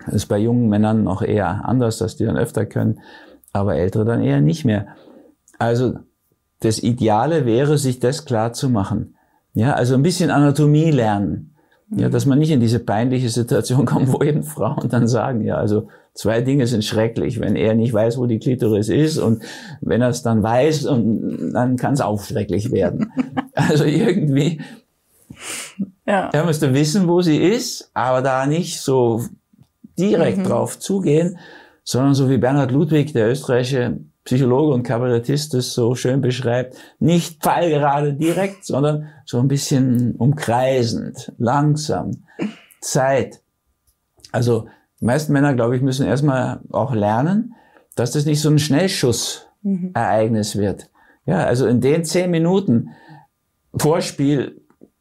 Das 0.09 0.23
ist 0.23 0.27
bei 0.27 0.37
jungen 0.37 0.69
Männern 0.69 1.03
noch 1.03 1.21
eher 1.21 1.65
anders, 1.65 1.97
dass 1.97 2.17
die 2.17 2.25
dann 2.25 2.37
öfter 2.37 2.65
können, 2.65 2.99
aber 3.53 3.75
ältere 3.75 4.05
dann 4.05 4.21
eher 4.21 4.41
nicht 4.41 4.65
mehr. 4.65 4.87
Also 5.57 5.99
das 6.61 6.81
Ideale 6.81 7.45
wäre, 7.45 7.77
sich 7.77 7.99
das 7.99 8.25
klar 8.25 8.53
zu 8.53 8.69
machen. 8.69 9.15
Ja, 9.53 9.73
also 9.73 9.95
ein 9.95 10.03
bisschen 10.03 10.31
Anatomie 10.31 10.91
lernen. 10.91 11.55
Ja, 11.91 12.07
dass 12.07 12.27
man 12.27 12.37
nicht 12.37 12.51
in 12.51 12.59
diese 12.59 12.79
peinliche 12.79 13.29
Situation 13.29 13.85
kommt, 13.87 14.13
wo 14.13 14.21
eben 14.23 14.43
Frauen 14.43 14.89
dann 14.89 15.07
sagen, 15.07 15.41
ja, 15.41 15.55
also 15.55 15.87
zwei 16.13 16.41
Dinge 16.41 16.67
sind 16.67 16.85
schrecklich, 16.85 17.39
wenn 17.39 17.55
er 17.55 17.73
nicht 17.73 17.93
weiß, 17.93 18.17
wo 18.17 18.27
die 18.27 18.39
Klitoris 18.39 18.89
ist 18.89 19.17
und 19.17 19.41
wenn 19.81 20.01
er 20.01 20.09
es 20.09 20.21
dann 20.21 20.43
weiß, 20.43 20.85
und 20.85 21.53
dann 21.53 21.77
kann 21.77 21.93
es 21.93 22.01
auch 22.01 22.23
schrecklich 22.23 22.71
werden. 22.71 23.11
Also 23.55 23.83
irgendwie, 23.83 24.61
ja. 26.07 26.29
er 26.31 26.45
müsste 26.45 26.73
wissen, 26.73 27.09
wo 27.09 27.21
sie 27.21 27.35
ist, 27.35 27.91
aber 27.93 28.21
da 28.21 28.45
nicht 28.45 28.79
so 28.79 29.21
direkt 29.99 30.39
mhm. 30.39 30.43
drauf 30.45 30.79
zugehen, 30.79 31.37
sondern 31.83 32.13
so 32.13 32.29
wie 32.29 32.37
Bernhard 32.37 32.71
Ludwig, 32.71 33.13
der 33.13 33.29
österreichische 33.29 33.99
Psychologe 34.23 34.73
und 34.73 34.83
Kabarettist 34.83 35.53
das 35.53 35.73
so 35.73 35.95
schön 35.95 36.21
beschreibt, 36.21 36.77
nicht 36.99 37.41
pfeilgerade 37.41 38.13
direkt, 38.13 38.65
sondern 38.65 39.07
so 39.25 39.39
ein 39.39 39.47
bisschen 39.47 40.15
umkreisend, 40.15 41.31
langsam, 41.37 42.11
Zeit. 42.81 43.41
Also 44.31 44.67
die 45.01 45.05
meisten 45.05 45.33
Männer, 45.33 45.53
glaube 45.53 45.75
ich, 45.75 45.81
müssen 45.81 46.05
erstmal 46.05 46.59
auch 46.71 46.93
lernen, 46.93 47.55
dass 47.95 48.11
das 48.11 48.25
nicht 48.25 48.41
so 48.41 48.49
ein 48.49 48.59
Schnellschussereignis 48.59 50.55
mhm. 50.55 50.59
wird. 50.59 50.89
Ja, 51.25 51.45
also 51.45 51.67
in 51.67 51.81
den 51.81 52.05
zehn 52.05 52.31
Minuten 52.31 52.89
Vorspiel 53.75 54.58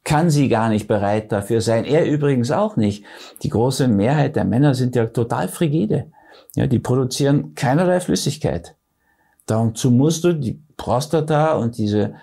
kann 0.09 0.31
sie 0.31 0.49
gar 0.49 0.69
nicht 0.69 0.87
bereit 0.87 1.31
dafür 1.31 1.61
sein. 1.61 1.85
Er 1.85 2.03
übrigens 2.03 2.49
auch 2.49 2.77
nicht. 2.77 3.05
Die 3.43 3.49
große 3.49 3.87
Mehrheit 3.87 4.35
der 4.35 4.43
Männer 4.43 4.73
sind 4.73 4.95
ja 4.95 5.05
total 5.05 5.47
frigide. 5.47 6.07
Ja, 6.55 6.65
die 6.65 6.79
produzieren 6.79 7.53
keinerlei 7.53 7.99
Flüssigkeit. 7.99 8.75
Dazu 9.45 9.91
musst 9.91 10.23
du 10.23 10.33
die 10.33 10.63
Prostata 10.77 11.53
und 11.53 11.77
diese 11.77 12.15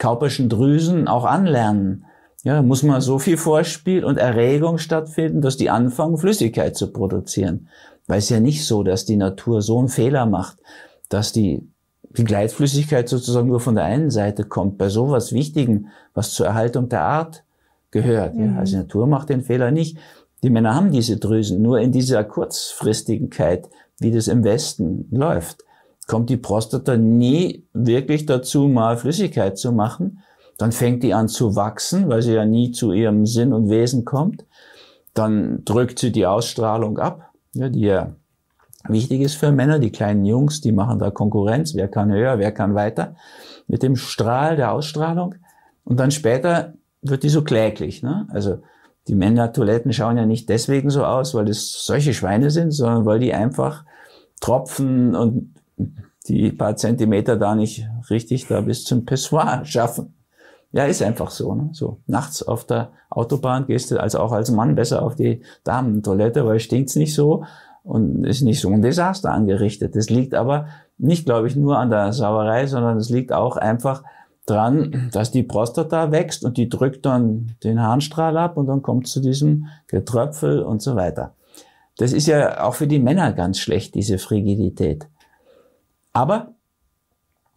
kauperschen 0.00 0.48
Drüsen 0.48 1.06
auch 1.06 1.24
anlernen. 1.24 2.04
Ja, 2.42 2.62
muss 2.62 2.82
man 2.82 3.00
so 3.00 3.20
viel 3.20 3.36
Vorspiel 3.36 4.04
und 4.04 4.18
Erregung 4.18 4.78
stattfinden, 4.78 5.40
dass 5.40 5.56
die 5.56 5.70
anfangen, 5.70 6.18
Flüssigkeit 6.18 6.76
zu 6.76 6.92
produzieren. 6.92 7.68
Weil 8.08 8.18
es 8.18 8.28
ja 8.28 8.40
nicht 8.40 8.66
so, 8.66 8.82
dass 8.82 9.04
die 9.04 9.16
Natur 9.16 9.62
so 9.62 9.78
einen 9.78 9.88
Fehler 9.88 10.26
macht, 10.26 10.58
dass 11.08 11.30
die 11.30 11.62
die 12.16 12.24
Gleitflüssigkeit 12.24 13.08
sozusagen 13.08 13.48
nur 13.48 13.60
von 13.60 13.76
der 13.76 13.84
einen 13.84 14.10
Seite 14.10 14.44
kommt, 14.44 14.78
bei 14.78 14.88
sowas 14.88 15.32
Wichtigen, 15.32 15.88
was 16.12 16.32
zur 16.32 16.46
Erhaltung 16.46 16.88
der 16.88 17.02
Art 17.02 17.44
gehört. 17.90 18.34
Mhm. 18.34 18.54
Ja, 18.54 18.58
also 18.58 18.72
die 18.72 18.82
Natur 18.82 19.06
macht 19.06 19.28
den 19.28 19.42
Fehler 19.42 19.70
nicht. 19.70 19.96
Die 20.42 20.50
Männer 20.50 20.74
haben 20.74 20.90
diese 20.90 21.18
Drüsen, 21.18 21.62
nur 21.62 21.80
in 21.80 21.92
dieser 21.92 22.24
Kurzfristigkeit, 22.24 23.68
wie 23.98 24.10
das 24.10 24.28
im 24.28 24.42
Westen 24.42 25.06
läuft, 25.10 25.64
kommt 26.06 26.30
die 26.30 26.38
Prostata 26.38 26.96
nie 26.96 27.64
wirklich 27.72 28.26
dazu, 28.26 28.66
mal 28.66 28.96
Flüssigkeit 28.96 29.58
zu 29.58 29.70
machen. 29.70 30.20
Dann 30.58 30.72
fängt 30.72 31.02
die 31.02 31.14
an 31.14 31.28
zu 31.28 31.54
wachsen, 31.54 32.08
weil 32.08 32.22
sie 32.22 32.34
ja 32.34 32.44
nie 32.44 32.72
zu 32.72 32.92
ihrem 32.92 33.26
Sinn 33.26 33.52
und 33.52 33.70
Wesen 33.70 34.04
kommt. 34.04 34.44
Dann 35.14 35.64
drückt 35.64 35.98
sie 35.98 36.10
die 36.10 36.26
Ausstrahlung 36.26 36.98
ab, 36.98 37.30
ja, 37.52 37.68
die 37.68 37.80
ja 37.80 38.16
wichtig 38.88 39.20
ist 39.20 39.34
für 39.34 39.52
Männer. 39.52 39.78
Die 39.78 39.92
kleinen 39.92 40.24
Jungs, 40.24 40.60
die 40.60 40.72
machen 40.72 40.98
da 40.98 41.10
Konkurrenz. 41.10 41.74
Wer 41.74 41.88
kann 41.88 42.12
höher, 42.12 42.38
wer 42.38 42.52
kann 42.52 42.74
weiter? 42.74 43.14
Mit 43.66 43.82
dem 43.82 43.96
Strahl 43.96 44.56
der 44.56 44.72
Ausstrahlung. 44.72 45.34
Und 45.84 45.98
dann 45.98 46.10
später 46.10 46.74
wird 47.02 47.22
die 47.22 47.28
so 47.28 47.42
kläglich. 47.42 48.02
Ne? 48.02 48.26
Also 48.30 48.58
die 49.08 49.14
Männertoiletten 49.14 49.92
schauen 49.92 50.16
ja 50.16 50.26
nicht 50.26 50.48
deswegen 50.48 50.90
so 50.90 51.04
aus, 51.04 51.34
weil 51.34 51.48
es 51.48 51.84
solche 51.84 52.14
Schweine 52.14 52.50
sind, 52.50 52.72
sondern 52.72 53.06
weil 53.06 53.18
die 53.18 53.32
einfach 53.32 53.84
tropfen 54.40 55.14
und 55.14 55.54
die 56.28 56.52
paar 56.52 56.76
Zentimeter 56.76 57.36
da 57.36 57.54
nicht 57.54 57.86
richtig 58.10 58.46
da 58.46 58.60
bis 58.60 58.84
zum 58.84 59.04
Pissoir 59.04 59.64
schaffen. 59.64 60.14
Ja, 60.72 60.84
ist 60.84 61.02
einfach 61.02 61.30
so. 61.30 61.54
Ne? 61.54 61.70
So 61.72 61.98
nachts 62.06 62.42
auf 62.42 62.64
der 62.64 62.92
Autobahn 63.08 63.66
gehst 63.66 63.90
du 63.90 64.00
also 64.00 64.20
auch 64.20 64.32
als 64.32 64.50
Mann 64.50 64.76
besser 64.76 65.02
auf 65.02 65.16
die 65.16 65.42
Damentoilette, 65.64 66.46
weil 66.46 66.60
stinkt's 66.60 66.94
nicht 66.94 67.14
so 67.14 67.44
und 67.82 68.24
ist 68.24 68.42
nicht 68.42 68.60
so 68.60 68.70
ein 68.70 68.82
Desaster 68.82 69.32
angerichtet. 69.32 69.96
Das 69.96 70.10
liegt 70.10 70.34
aber 70.34 70.66
nicht, 70.98 71.24
glaube 71.24 71.48
ich, 71.48 71.56
nur 71.56 71.78
an 71.78 71.90
der 71.90 72.12
Sauerei, 72.12 72.66
sondern 72.66 72.98
es 72.98 73.10
liegt 73.10 73.32
auch 73.32 73.56
einfach 73.56 74.02
dran, 74.46 75.10
dass 75.12 75.30
die 75.30 75.42
Prostata 75.42 76.10
wächst 76.10 76.44
und 76.44 76.56
die 76.56 76.68
drückt 76.68 77.06
dann 77.06 77.56
den 77.62 77.80
Harnstrahl 77.80 78.36
ab 78.36 78.56
und 78.56 78.66
dann 78.66 78.82
kommt 78.82 79.06
zu 79.06 79.20
diesem 79.20 79.66
Getröpfel 79.86 80.62
und 80.62 80.82
so 80.82 80.96
weiter. 80.96 81.34
Das 81.96 82.12
ist 82.12 82.26
ja 82.26 82.64
auch 82.64 82.74
für 82.74 82.86
die 82.86 82.98
Männer 82.98 83.32
ganz 83.32 83.58
schlecht, 83.58 83.94
diese 83.94 84.18
Frigidität. 84.18 85.08
Aber 86.12 86.54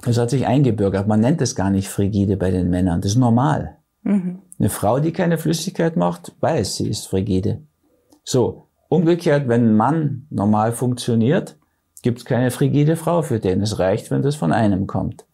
es 0.06 0.18
hat 0.18 0.30
sich 0.30 0.46
eingebürgert. 0.46 1.08
Man 1.08 1.22
nennt 1.22 1.42
es 1.42 1.56
gar 1.56 1.70
nicht 1.70 1.88
frigide 1.88 2.38
bei 2.38 2.52
den 2.52 2.70
Männern. 2.70 3.02
Das 3.02 3.14
ist 3.14 3.18
normal. 3.18 3.78
Mhm. 4.04 4.42
Eine 4.60 4.70
Frau, 4.70 5.00
die 5.00 5.14
keine 5.14 5.38
Flüssigkeit 5.38 5.96
macht, 5.96 6.34
weiß, 6.42 6.76
sie 6.76 6.90
ist 6.90 7.08
frigide. 7.08 7.62
So. 8.24 8.68
Umgekehrt, 8.90 9.48
wenn 9.48 9.70
ein 9.70 9.76
Mann 9.76 10.28
normal 10.30 10.72
funktioniert, 10.72 11.58
gibt 12.02 12.20
es 12.20 12.26
keine 12.26 12.52
frigide 12.52 12.96
Frau 12.96 13.22
für 13.22 13.40
den. 13.40 13.62
Es 13.62 13.80
reicht, 13.80 14.12
wenn 14.12 14.22
das 14.22 14.36
von 14.36 14.52
einem 14.52 14.88
kommt. 14.88 15.26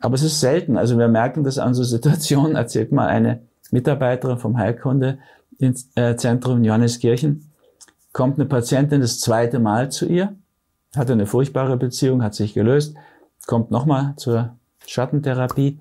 Aber 0.00 0.14
es 0.14 0.22
ist 0.22 0.40
selten. 0.40 0.76
Also 0.76 0.98
wir 0.98 1.08
merken 1.08 1.44
das 1.44 1.58
an 1.58 1.74
so 1.74 1.84
Situationen, 1.84 2.56
erzählt 2.56 2.92
mal 2.92 3.08
eine 3.08 3.42
Mitarbeiterin 3.70 4.38
vom 4.38 4.58
Heilkunde-Zentrum 4.58 6.58
in 6.58 6.64
Johanneskirchen, 6.64 7.50
kommt 8.12 8.38
eine 8.38 8.46
Patientin 8.46 9.00
das 9.00 9.20
zweite 9.20 9.58
Mal 9.58 9.90
zu 9.90 10.06
ihr, 10.06 10.34
hatte 10.96 11.12
eine 11.12 11.26
furchtbare 11.26 11.76
Beziehung, 11.76 12.22
hat 12.22 12.34
sich 12.34 12.54
gelöst, 12.54 12.94
kommt 13.46 13.70
nochmal 13.70 14.14
zur 14.16 14.56
Schattentherapie 14.86 15.78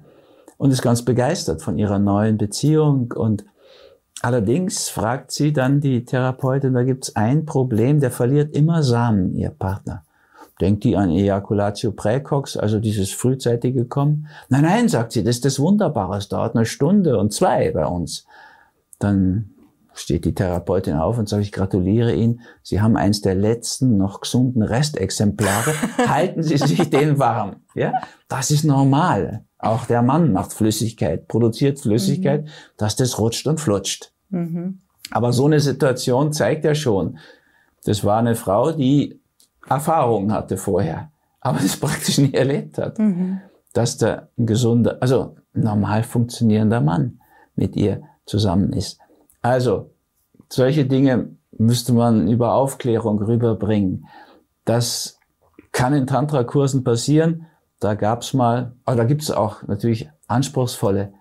und 0.57 0.71
ist 0.71 0.81
ganz 0.81 1.03
begeistert 1.03 1.61
von 1.61 1.77
ihrer 1.77 1.99
neuen 1.99 2.37
Beziehung. 2.37 3.13
Und 3.13 3.45
allerdings 4.21 4.89
fragt 4.89 5.31
sie 5.31 5.53
dann 5.53 5.81
die 5.81 6.05
Therapeutin, 6.05 6.73
da 6.73 6.83
gibt 6.83 7.05
es 7.05 7.15
ein 7.15 7.45
Problem, 7.45 7.99
der 7.99 8.11
verliert 8.11 8.55
immer 8.55 8.83
Samen, 8.83 9.35
ihr 9.35 9.49
Partner. 9.49 10.03
Denkt 10.61 10.85
die 10.85 10.95
an 10.95 11.11
Ejaculatio 11.11 11.91
Praecox, 11.91 12.55
also 12.55 12.79
dieses 12.79 13.11
frühzeitige 13.11 13.85
Kommen? 13.85 14.27
Nein, 14.47 14.63
nein, 14.63 14.89
sagt 14.89 15.11
sie, 15.11 15.23
das 15.23 15.35
ist 15.35 15.45
das 15.45 15.59
Wunderbare, 15.59 16.17
es 16.17 16.29
dauert 16.29 16.55
eine 16.55 16.65
Stunde 16.65 17.17
und 17.17 17.33
zwei 17.33 17.71
bei 17.71 17.85
uns. 17.85 18.25
Dann 18.99 19.51
steht 19.95 20.25
die 20.25 20.33
Therapeutin 20.33 20.95
auf 20.95 21.17
und 21.17 21.27
sagt, 21.27 21.43
ich 21.43 21.51
gratuliere 21.51 22.13
Ihnen, 22.13 22.41
Sie 22.61 22.81
haben 22.81 22.97
eins 22.97 23.21
der 23.21 23.35
letzten 23.35 23.97
noch 23.97 24.21
gesunden 24.21 24.61
Restexemplare. 24.61 25.73
Halten 26.07 26.43
Sie 26.43 26.57
sich 26.57 26.89
den 26.89 27.17
warm. 27.17 27.57
Ja, 27.73 27.93
das 28.27 28.51
ist 28.51 28.63
normal. 28.63 29.45
Auch 29.57 29.85
der 29.85 30.01
Mann 30.01 30.33
macht 30.33 30.53
Flüssigkeit, 30.53 31.27
produziert 31.27 31.79
Flüssigkeit, 31.79 32.43
mhm. 32.43 32.49
dass 32.77 32.95
das 32.95 33.19
rutscht 33.19 33.47
und 33.47 33.59
flutscht. 33.59 34.11
Mhm. 34.29 34.79
Aber 35.11 35.33
so 35.33 35.45
eine 35.45 35.59
Situation 35.59 36.33
zeigt 36.33 36.65
ja 36.65 36.75
schon, 36.75 37.17
das 37.85 38.03
war 38.03 38.17
eine 38.17 38.35
Frau, 38.35 38.71
die 38.71 39.19
Erfahrungen 39.67 40.31
hatte 40.31 40.57
vorher, 40.57 41.11
aber 41.39 41.59
das 41.59 41.77
praktisch 41.79 42.17
nie 42.17 42.33
erlebt 42.33 42.77
hat, 42.77 42.99
mhm. 42.99 43.39
dass 43.73 43.97
da 43.97 44.29
ein 44.37 44.45
gesunder, 44.45 44.97
also 45.01 45.35
normal 45.53 46.03
funktionierender 46.03 46.81
Mann 46.81 47.19
mit 47.55 47.75
ihr 47.75 48.03
zusammen 48.25 48.73
ist. 48.73 48.99
Also, 49.41 49.91
solche 50.49 50.85
Dinge 50.85 51.29
müsste 51.57 51.93
man 51.93 52.27
über 52.27 52.53
Aufklärung 52.53 53.21
rüberbringen. 53.21 54.07
Das 54.65 55.19
kann 55.71 55.93
in 55.93 56.07
Tantra-Kursen 56.07 56.83
passieren. 56.83 57.45
Da 57.79 57.93
gab's 57.95 58.33
mal, 58.33 58.73
aber 58.85 58.97
da 58.97 59.03
gibt's 59.03 59.31
auch 59.31 59.63
natürlich 59.63 60.09
anspruchsvolle. 60.27 61.13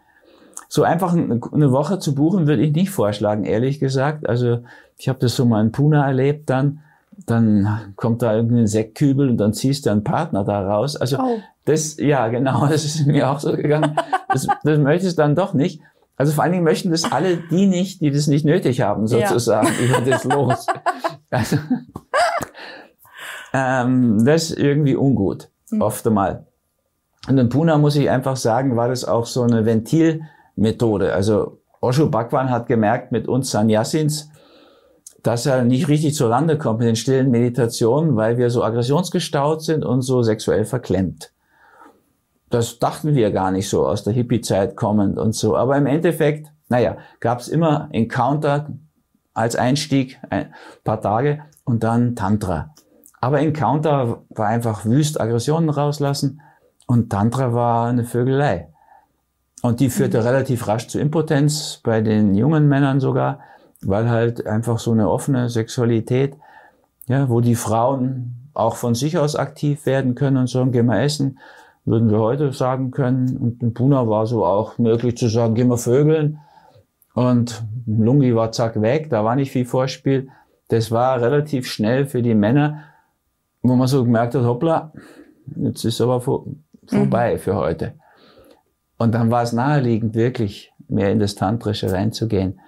So 0.68 0.82
einfach 0.82 1.12
eine 1.12 1.72
Woche 1.72 1.98
zu 1.98 2.14
buchen 2.14 2.46
würde 2.46 2.62
ich 2.62 2.72
nicht 2.72 2.90
vorschlagen, 2.90 3.44
ehrlich 3.44 3.80
gesagt. 3.80 4.28
Also 4.28 4.60
ich 4.96 5.08
habe 5.08 5.18
das 5.18 5.36
so 5.36 5.44
mal 5.44 5.60
in 5.60 5.72
Pune 5.72 5.98
erlebt 5.98 6.50
dann. 6.50 6.80
Dann 7.26 7.92
kommt 7.94 8.22
da 8.22 8.34
irgendein 8.34 8.66
Sektkübel 8.66 9.28
und 9.28 9.36
dann 9.36 9.52
ziehst 9.52 9.86
du 9.86 9.90
einen 9.90 10.02
Partner 10.02 10.42
da 10.42 10.66
raus. 10.66 10.96
Also 10.96 11.18
oh. 11.18 11.38
das, 11.64 11.96
ja 11.98 12.26
genau, 12.28 12.66
das 12.68 12.84
ist 12.84 13.06
mir 13.06 13.30
auch 13.30 13.38
so 13.38 13.52
gegangen. 13.52 13.96
Das, 14.28 14.48
das 14.64 14.78
möchte 14.78 15.06
ich 15.06 15.14
dann 15.14 15.36
doch 15.36 15.54
nicht. 15.54 15.80
Also 16.16 16.32
vor 16.32 16.44
allen 16.44 16.52
Dingen 16.52 16.64
möchten 16.64 16.90
das 16.90 17.10
alle 17.10 17.36
die 17.36 17.66
nicht, 17.66 18.00
die 18.00 18.10
das 18.10 18.26
nicht 18.26 18.44
nötig 18.44 18.80
haben, 18.80 19.06
sozusagen, 19.06 19.66
ja. 19.66 19.84
über 19.98 20.10
das 20.10 20.24
los. 20.24 20.66
Also, 21.30 21.56
ähm, 23.52 24.24
das 24.24 24.50
ist 24.50 24.58
irgendwie 24.58 24.96
ungut, 24.96 25.50
oft 25.82 26.06
einmal. 26.06 26.46
Und 27.28 27.38
in 27.38 27.48
Pune 27.48 27.76
muss 27.78 27.96
ich 27.96 28.10
einfach 28.10 28.36
sagen, 28.36 28.76
war 28.76 28.88
das 28.88 29.04
auch 29.04 29.26
so 29.26 29.42
eine 29.42 29.64
Ventilmethode. 29.64 31.12
Also 31.12 31.58
Osho 31.80 32.08
Bhagwan 32.08 32.50
hat 32.50 32.66
gemerkt 32.66 33.12
mit 33.12 33.28
uns 33.28 33.50
Sannyasins, 33.50 34.30
dass 35.22 35.46
er 35.46 35.64
nicht 35.64 35.88
richtig 35.88 36.14
zur 36.14 36.28
Lande 36.28 36.58
kommt 36.58 36.80
mit 36.80 36.88
den 36.88 36.96
stillen 36.96 37.30
Meditationen, 37.30 38.14
weil 38.16 38.36
wir 38.36 38.50
so 38.50 38.62
aggressionsgestaut 38.62 39.62
sind 39.62 39.84
und 39.84 40.02
so 40.02 40.22
sexuell 40.22 40.66
verklemmt. 40.66 41.32
Das 42.50 42.78
dachten 42.78 43.14
wir 43.14 43.32
gar 43.32 43.50
nicht 43.50 43.68
so 43.68 43.86
aus 43.86 44.04
der 44.04 44.12
Hippie-Zeit 44.12 44.76
kommend 44.76 45.18
und 45.18 45.34
so. 45.34 45.56
Aber 45.56 45.76
im 45.76 45.86
Endeffekt, 45.86 46.48
naja, 46.68 46.98
gab 47.20 47.40
es 47.40 47.48
immer 47.48 47.88
Encounter 47.92 48.68
als 49.32 49.56
Einstieg, 49.56 50.20
ein 50.28 50.54
paar 50.84 51.00
Tage 51.00 51.40
und 51.64 51.82
dann 51.82 52.14
Tantra. 52.14 52.73
Aber 53.24 53.40
Encounter 53.40 54.22
war 54.28 54.48
einfach 54.48 54.84
wüst 54.84 55.18
Aggressionen 55.18 55.70
rauslassen 55.70 56.42
und 56.86 57.08
Tantra 57.08 57.54
war 57.54 57.88
eine 57.88 58.04
Vögelei. 58.04 58.68
Und 59.62 59.80
die 59.80 59.88
führte 59.88 60.20
mhm. 60.20 60.26
relativ 60.26 60.68
rasch 60.68 60.88
zu 60.88 61.00
Impotenz, 61.00 61.80
bei 61.82 62.02
den 62.02 62.34
jungen 62.34 62.68
Männern 62.68 63.00
sogar, 63.00 63.40
weil 63.80 64.10
halt 64.10 64.46
einfach 64.46 64.78
so 64.78 64.92
eine 64.92 65.08
offene 65.08 65.48
Sexualität, 65.48 66.36
ja, 67.06 67.30
wo 67.30 67.40
die 67.40 67.54
Frauen 67.54 68.50
auch 68.52 68.76
von 68.76 68.94
sich 68.94 69.16
aus 69.16 69.36
aktiv 69.36 69.86
werden 69.86 70.14
können 70.14 70.36
und 70.36 70.50
sagen, 70.50 70.70
geh 70.70 70.82
mal 70.82 71.00
essen, 71.00 71.38
würden 71.86 72.10
wir 72.10 72.18
heute 72.18 72.52
sagen 72.52 72.90
können. 72.90 73.38
Und 73.38 73.62
in 73.62 73.72
Puna 73.72 74.06
war 74.06 74.26
so 74.26 74.44
auch 74.44 74.76
möglich 74.76 75.16
zu 75.16 75.28
sagen, 75.28 75.54
gehen 75.54 75.68
wir 75.68 75.78
vögeln. 75.78 76.40
Und 77.14 77.64
Lungi 77.86 78.36
war 78.36 78.52
zack 78.52 78.82
weg, 78.82 79.08
da 79.08 79.24
war 79.24 79.34
nicht 79.34 79.50
viel 79.50 79.64
Vorspiel. 79.64 80.28
Das 80.68 80.90
war 80.90 81.22
relativ 81.22 81.66
schnell 81.66 82.04
für 82.04 82.20
die 82.20 82.34
Männer, 82.34 82.82
wo 83.64 83.74
man 83.74 83.88
so 83.88 84.04
gemerkt 84.04 84.34
hat, 84.34 84.44
hoppla, 84.44 84.92
jetzt 85.56 85.84
ist 85.84 86.00
aber 86.00 86.20
vor, 86.20 86.46
vorbei 86.86 87.34
mhm. 87.34 87.38
für 87.38 87.56
heute. 87.56 87.94
Und 88.96 89.12
dann 89.12 89.30
war 89.30 89.42
es 89.42 89.52
naheliegend, 89.52 90.14
wirklich 90.14 90.72
mehr 90.86 91.10
in 91.10 91.18
das 91.18 91.34
Tantrische 91.34 91.90
reinzugehen. 91.90 92.60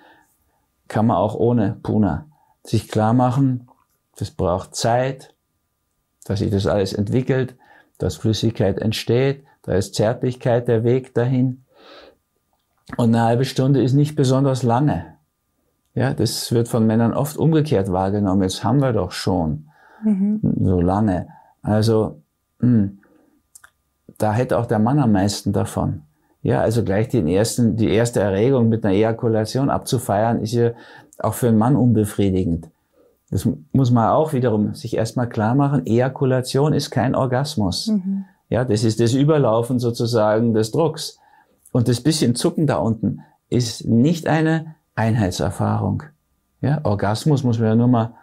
Kann 0.88 1.06
man 1.06 1.16
auch 1.16 1.36
ohne 1.36 1.78
Puna 1.82 2.26
sich 2.64 2.88
klar 2.88 3.12
machen, 3.12 3.68
das 4.16 4.32
braucht 4.32 4.74
Zeit, 4.74 5.34
dass 6.24 6.40
sich 6.40 6.50
das 6.50 6.66
alles 6.66 6.92
entwickelt 6.92 7.54
dass 7.98 8.16
Flüssigkeit 8.16 8.78
entsteht, 8.78 9.44
da 9.62 9.74
ist 9.74 9.94
Zärtlichkeit 9.94 10.68
der 10.68 10.84
Weg 10.84 11.14
dahin. 11.14 11.64
Und 12.96 13.14
eine 13.14 13.24
halbe 13.24 13.44
Stunde 13.44 13.82
ist 13.82 13.94
nicht 13.94 14.14
besonders 14.14 14.62
lange. 14.62 15.16
Ja, 15.94 16.14
das 16.14 16.52
wird 16.52 16.68
von 16.68 16.86
Männern 16.86 17.14
oft 17.14 17.36
umgekehrt 17.36 17.90
wahrgenommen. 17.90 18.42
Jetzt 18.42 18.62
haben 18.62 18.80
wir 18.80 18.92
doch 18.92 19.12
schon 19.12 19.65
mhm. 20.02 20.40
so 20.42 20.80
lange. 20.80 21.28
Also, 21.62 22.20
mh, 22.60 22.68
hm, 22.68 22.98
da 24.18 24.32
hätte 24.32 24.58
auch 24.58 24.66
der 24.66 24.78
Mann 24.78 24.98
am 24.98 25.12
meisten 25.12 25.52
davon. 25.52 26.02
Ja, 26.42 26.60
also 26.60 26.84
gleich 26.84 27.08
den 27.08 27.26
ersten, 27.26 27.76
die 27.76 27.88
erste 27.88 28.20
Erregung 28.20 28.68
mit 28.68 28.84
einer 28.84 28.94
Ejakulation 28.94 29.68
abzufeiern, 29.68 30.40
ist 30.40 30.52
ja 30.52 30.70
auch 31.18 31.34
für 31.34 31.48
einen 31.48 31.58
Mann 31.58 31.76
unbefriedigend. 31.76 32.68
Das 33.30 33.48
muss 33.72 33.90
man 33.90 34.10
auch 34.10 34.32
wiederum 34.32 34.74
sich 34.74 34.96
erstmal 34.96 35.28
klar 35.28 35.54
machen. 35.54 35.84
Ejakulation 35.84 36.72
ist 36.72 36.90
kein 36.90 37.14
Orgasmus. 37.14 37.88
Mhm. 37.88 38.24
Ja, 38.48 38.64
das 38.64 38.84
ist 38.84 39.00
das 39.00 39.14
Überlaufen 39.14 39.80
sozusagen 39.80 40.54
des 40.54 40.70
Drucks. 40.70 41.18
Und 41.72 41.88
das 41.88 42.00
bisschen 42.00 42.36
Zucken 42.36 42.66
da 42.66 42.76
unten 42.76 43.20
ist 43.48 43.84
nicht 43.86 44.28
eine 44.28 44.76
Einheitserfahrung. 44.94 46.04
Ja, 46.60 46.80
Orgasmus 46.84 47.42
muss 47.42 47.58
man 47.58 47.68
ja 47.68 47.74
nur 47.74 47.88
mal 47.88 48.14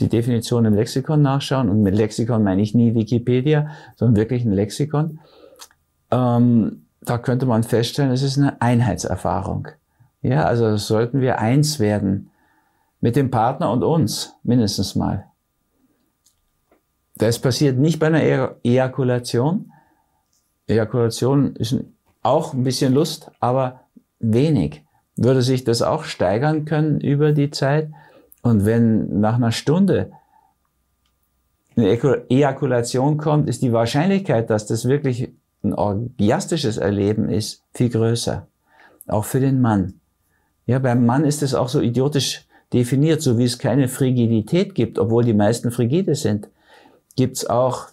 die 0.00 0.08
Definition 0.08 0.64
im 0.64 0.74
Lexikon 0.74 1.22
nachschauen. 1.22 1.68
Und 1.68 1.82
mit 1.82 1.94
Lexikon 1.94 2.42
meine 2.42 2.62
ich 2.62 2.74
nie 2.74 2.94
Wikipedia, 2.94 3.70
sondern 3.96 4.16
wirklich 4.16 4.44
ein 4.44 4.52
Lexikon. 4.52 5.20
Ähm, 6.10 6.86
da 7.00 7.18
könnte 7.18 7.46
man 7.46 7.62
feststellen, 7.62 8.12
es 8.12 8.22
ist 8.22 8.38
eine 8.38 8.60
Einheitserfahrung. 8.60 9.68
Ja, 10.22 10.44
also 10.44 10.76
sollten 10.76 11.20
wir 11.20 11.38
eins 11.38 11.80
werden 11.80 12.30
mit 13.00 13.16
dem 13.16 13.30
Partner 13.30 13.72
und 13.72 13.82
uns, 13.82 14.34
mindestens 14.44 14.94
mal. 14.94 15.26
Das 17.16 17.38
passiert 17.38 17.76
nicht 17.76 17.98
bei 17.98 18.06
einer 18.06 18.22
e 18.22 18.48
Ejakulation. 18.62 19.72
Ejakulation 20.68 21.56
ist 21.56 21.76
auch 22.22 22.54
ein 22.54 22.62
bisschen 22.62 22.94
Lust, 22.94 23.30
aber 23.40 23.80
wenig. 24.20 24.84
Würde 25.16 25.42
sich 25.42 25.64
das 25.64 25.82
auch 25.82 26.04
steigern 26.04 26.64
können 26.64 27.00
über 27.00 27.32
die 27.32 27.50
Zeit? 27.50 27.90
Und 28.42 28.66
wenn 28.66 29.20
nach 29.20 29.36
einer 29.36 29.52
Stunde 29.52 30.12
eine 31.76 31.98
Ejakulation 32.28 33.16
kommt, 33.16 33.48
ist 33.48 33.62
die 33.62 33.72
Wahrscheinlichkeit, 33.72 34.50
dass 34.50 34.66
das 34.66 34.84
wirklich 34.84 35.32
ein 35.64 35.72
orgiastisches 35.72 36.76
Erleben 36.76 37.28
ist, 37.28 37.62
viel 37.72 37.88
größer. 37.88 38.46
Auch 39.06 39.24
für 39.24 39.40
den 39.40 39.60
Mann. 39.60 40.00
Ja, 40.66 40.78
beim 40.78 41.06
Mann 41.06 41.24
ist 41.24 41.42
es 41.42 41.54
auch 41.54 41.68
so 41.68 41.80
idiotisch 41.80 42.46
definiert, 42.72 43.22
so 43.22 43.38
wie 43.38 43.44
es 43.44 43.58
keine 43.58 43.88
Frigidität 43.88 44.74
gibt, 44.74 44.98
obwohl 44.98 45.24
die 45.24 45.34
meisten 45.34 45.70
frigide 45.70 46.14
sind, 46.14 46.48
gibt 47.16 47.36
es 47.36 47.48
auch 47.48 47.88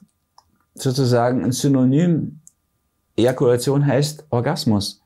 sozusagen 0.76 1.44
ein 1.44 1.52
Synonym. 1.52 2.40
Ejakulation 3.18 3.86
heißt 3.86 4.26
Orgasmus. 4.30 5.02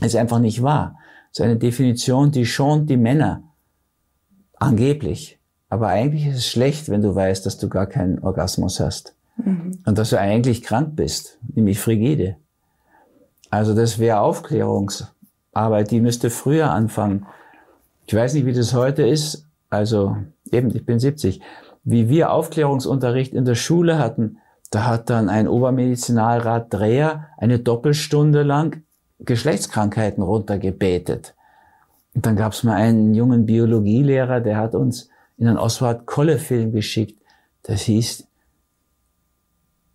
Ist 0.00 0.16
einfach 0.16 0.38
nicht 0.38 0.62
wahr. 0.62 0.96
Das 1.30 1.40
ist 1.40 1.44
eine 1.44 1.56
Definition, 1.56 2.30
die 2.30 2.46
schont 2.46 2.88
die 2.88 2.96
Männer. 2.96 3.42
Angeblich. 4.58 5.38
Aber 5.68 5.88
eigentlich 5.88 6.26
ist 6.26 6.38
es 6.38 6.46
schlecht, 6.46 6.88
wenn 6.88 7.02
du 7.02 7.14
weißt, 7.14 7.44
dass 7.44 7.58
du 7.58 7.68
gar 7.68 7.86
keinen 7.86 8.18
Orgasmus 8.20 8.80
hast. 8.80 9.14
Mhm. 9.36 9.78
Und 9.84 9.98
dass 9.98 10.10
du 10.10 10.18
eigentlich 10.18 10.62
krank 10.62 10.96
bist, 10.96 11.38
nämlich 11.54 11.78
frigide. 11.78 12.36
Also 13.50 13.74
das 13.74 13.98
wäre 13.98 14.20
Aufklärungsarbeit, 14.20 15.90
die 15.90 16.00
müsste 16.00 16.30
früher 16.30 16.70
anfangen. 16.70 17.26
Ich 18.06 18.14
weiß 18.14 18.34
nicht, 18.34 18.46
wie 18.46 18.52
das 18.52 18.74
heute 18.74 19.06
ist. 19.06 19.46
Also 19.70 20.16
eben, 20.50 20.74
ich 20.74 20.84
bin 20.84 20.98
70. 20.98 21.40
wie 21.84 22.08
wir 22.08 22.32
Aufklärungsunterricht 22.32 23.34
in 23.34 23.44
der 23.44 23.54
Schule 23.54 23.98
hatten, 23.98 24.38
da 24.70 24.86
hat 24.86 25.08
dann 25.08 25.28
ein 25.28 25.48
Obermedizinalrat 25.48 26.72
Dreher 26.72 27.28
eine 27.38 27.58
Doppelstunde 27.58 28.42
lang 28.42 28.82
Geschlechtskrankheiten 29.20 30.22
runtergebetet. 30.22 31.34
Und 32.18 32.26
dann 32.26 32.34
gab 32.34 32.52
es 32.52 32.64
mal 32.64 32.74
einen 32.74 33.14
jungen 33.14 33.46
Biologielehrer, 33.46 34.40
der 34.40 34.56
hat 34.56 34.74
uns 34.74 35.08
in 35.36 35.46
einen 35.46 35.56
Oswald 35.56 36.04
Kolle-Film 36.04 36.72
geschickt. 36.72 37.16
Das 37.62 37.82
hieß, 37.82 38.26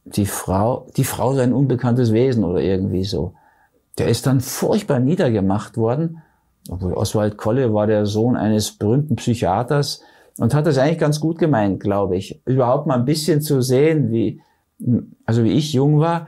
die 0.06 0.26
Frau, 0.26 0.88
die 0.96 1.04
Frau 1.04 1.34
sei 1.34 1.44
ein 1.44 1.52
unbekanntes 1.52 2.14
Wesen 2.14 2.46
oder 2.46 2.62
irgendwie 2.62 3.04
so. 3.04 3.34
Der 3.98 4.08
ist 4.08 4.26
dann 4.26 4.40
furchtbar 4.40 5.02
niedergemacht 5.02 5.76
worden. 5.76 6.22
Obwohl 6.70 6.94
Oswald 6.94 7.36
Kolle 7.36 7.74
war 7.74 7.88
der 7.88 8.06
Sohn 8.06 8.38
eines 8.38 8.72
berühmten 8.72 9.18
Psychiaters 9.18 10.02
und 10.38 10.54
hat 10.54 10.66
das 10.66 10.78
eigentlich 10.78 11.00
ganz 11.00 11.20
gut 11.20 11.40
gemeint, 11.40 11.82
glaube 11.82 12.16
ich. 12.16 12.42
Überhaupt 12.46 12.88
mal 12.88 13.00
ein 13.00 13.04
bisschen 13.04 13.42
zu 13.42 13.62
sehen, 13.62 14.14
wie, 14.14 14.40
also 15.26 15.44
wie 15.44 15.52
ich 15.52 15.74
jung 15.74 16.00
war, 16.00 16.28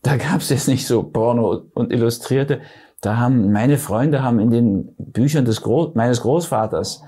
da 0.00 0.16
gab 0.16 0.42
es 0.42 0.50
jetzt 0.50 0.68
nicht 0.68 0.86
so 0.86 1.02
Porno 1.02 1.62
und 1.74 1.92
Illustrierte. 1.92 2.60
Da 3.04 3.18
haben 3.18 3.52
meine 3.52 3.76
Freunde 3.76 4.22
haben 4.22 4.38
in 4.38 4.50
den 4.50 4.94
Büchern 4.96 5.44
des 5.44 5.60
Groß, 5.60 5.94
meines 5.94 6.22
Großvaters 6.22 7.02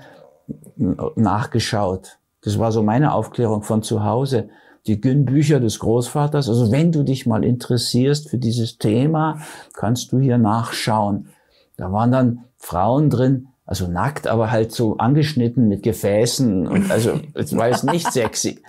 nachgeschaut. 1.15 2.19
Das 2.43 2.59
war 2.59 2.71
so 2.71 2.83
meine 2.83 3.13
Aufklärung 3.13 3.63
von 3.63 3.81
zu 3.81 4.03
Hause. 4.03 4.49
Die 4.85 5.01
Gün-Bücher 5.01 5.59
des 5.59 5.79
Großvaters. 5.79 6.49
Also 6.49 6.71
wenn 6.71 6.91
du 6.91 7.03
dich 7.03 7.25
mal 7.25 7.43
interessierst 7.43 8.29
für 8.29 8.37
dieses 8.37 8.77
Thema, 8.77 9.39
kannst 9.73 10.11
du 10.11 10.19
hier 10.19 10.37
nachschauen. 10.37 11.29
Da 11.77 11.91
waren 11.91 12.11
dann 12.11 12.43
Frauen 12.57 13.09
drin, 13.09 13.47
also 13.65 13.87
nackt, 13.87 14.27
aber 14.27 14.51
halt 14.51 14.71
so 14.71 14.97
angeschnitten 14.97 15.67
mit 15.67 15.81
Gefäßen 15.81 16.67
und 16.67 16.91
also 16.91 17.19
es 17.33 17.57
war 17.57 17.69
jetzt 17.69 17.83
nicht 17.83 18.11
sexy. 18.11 18.61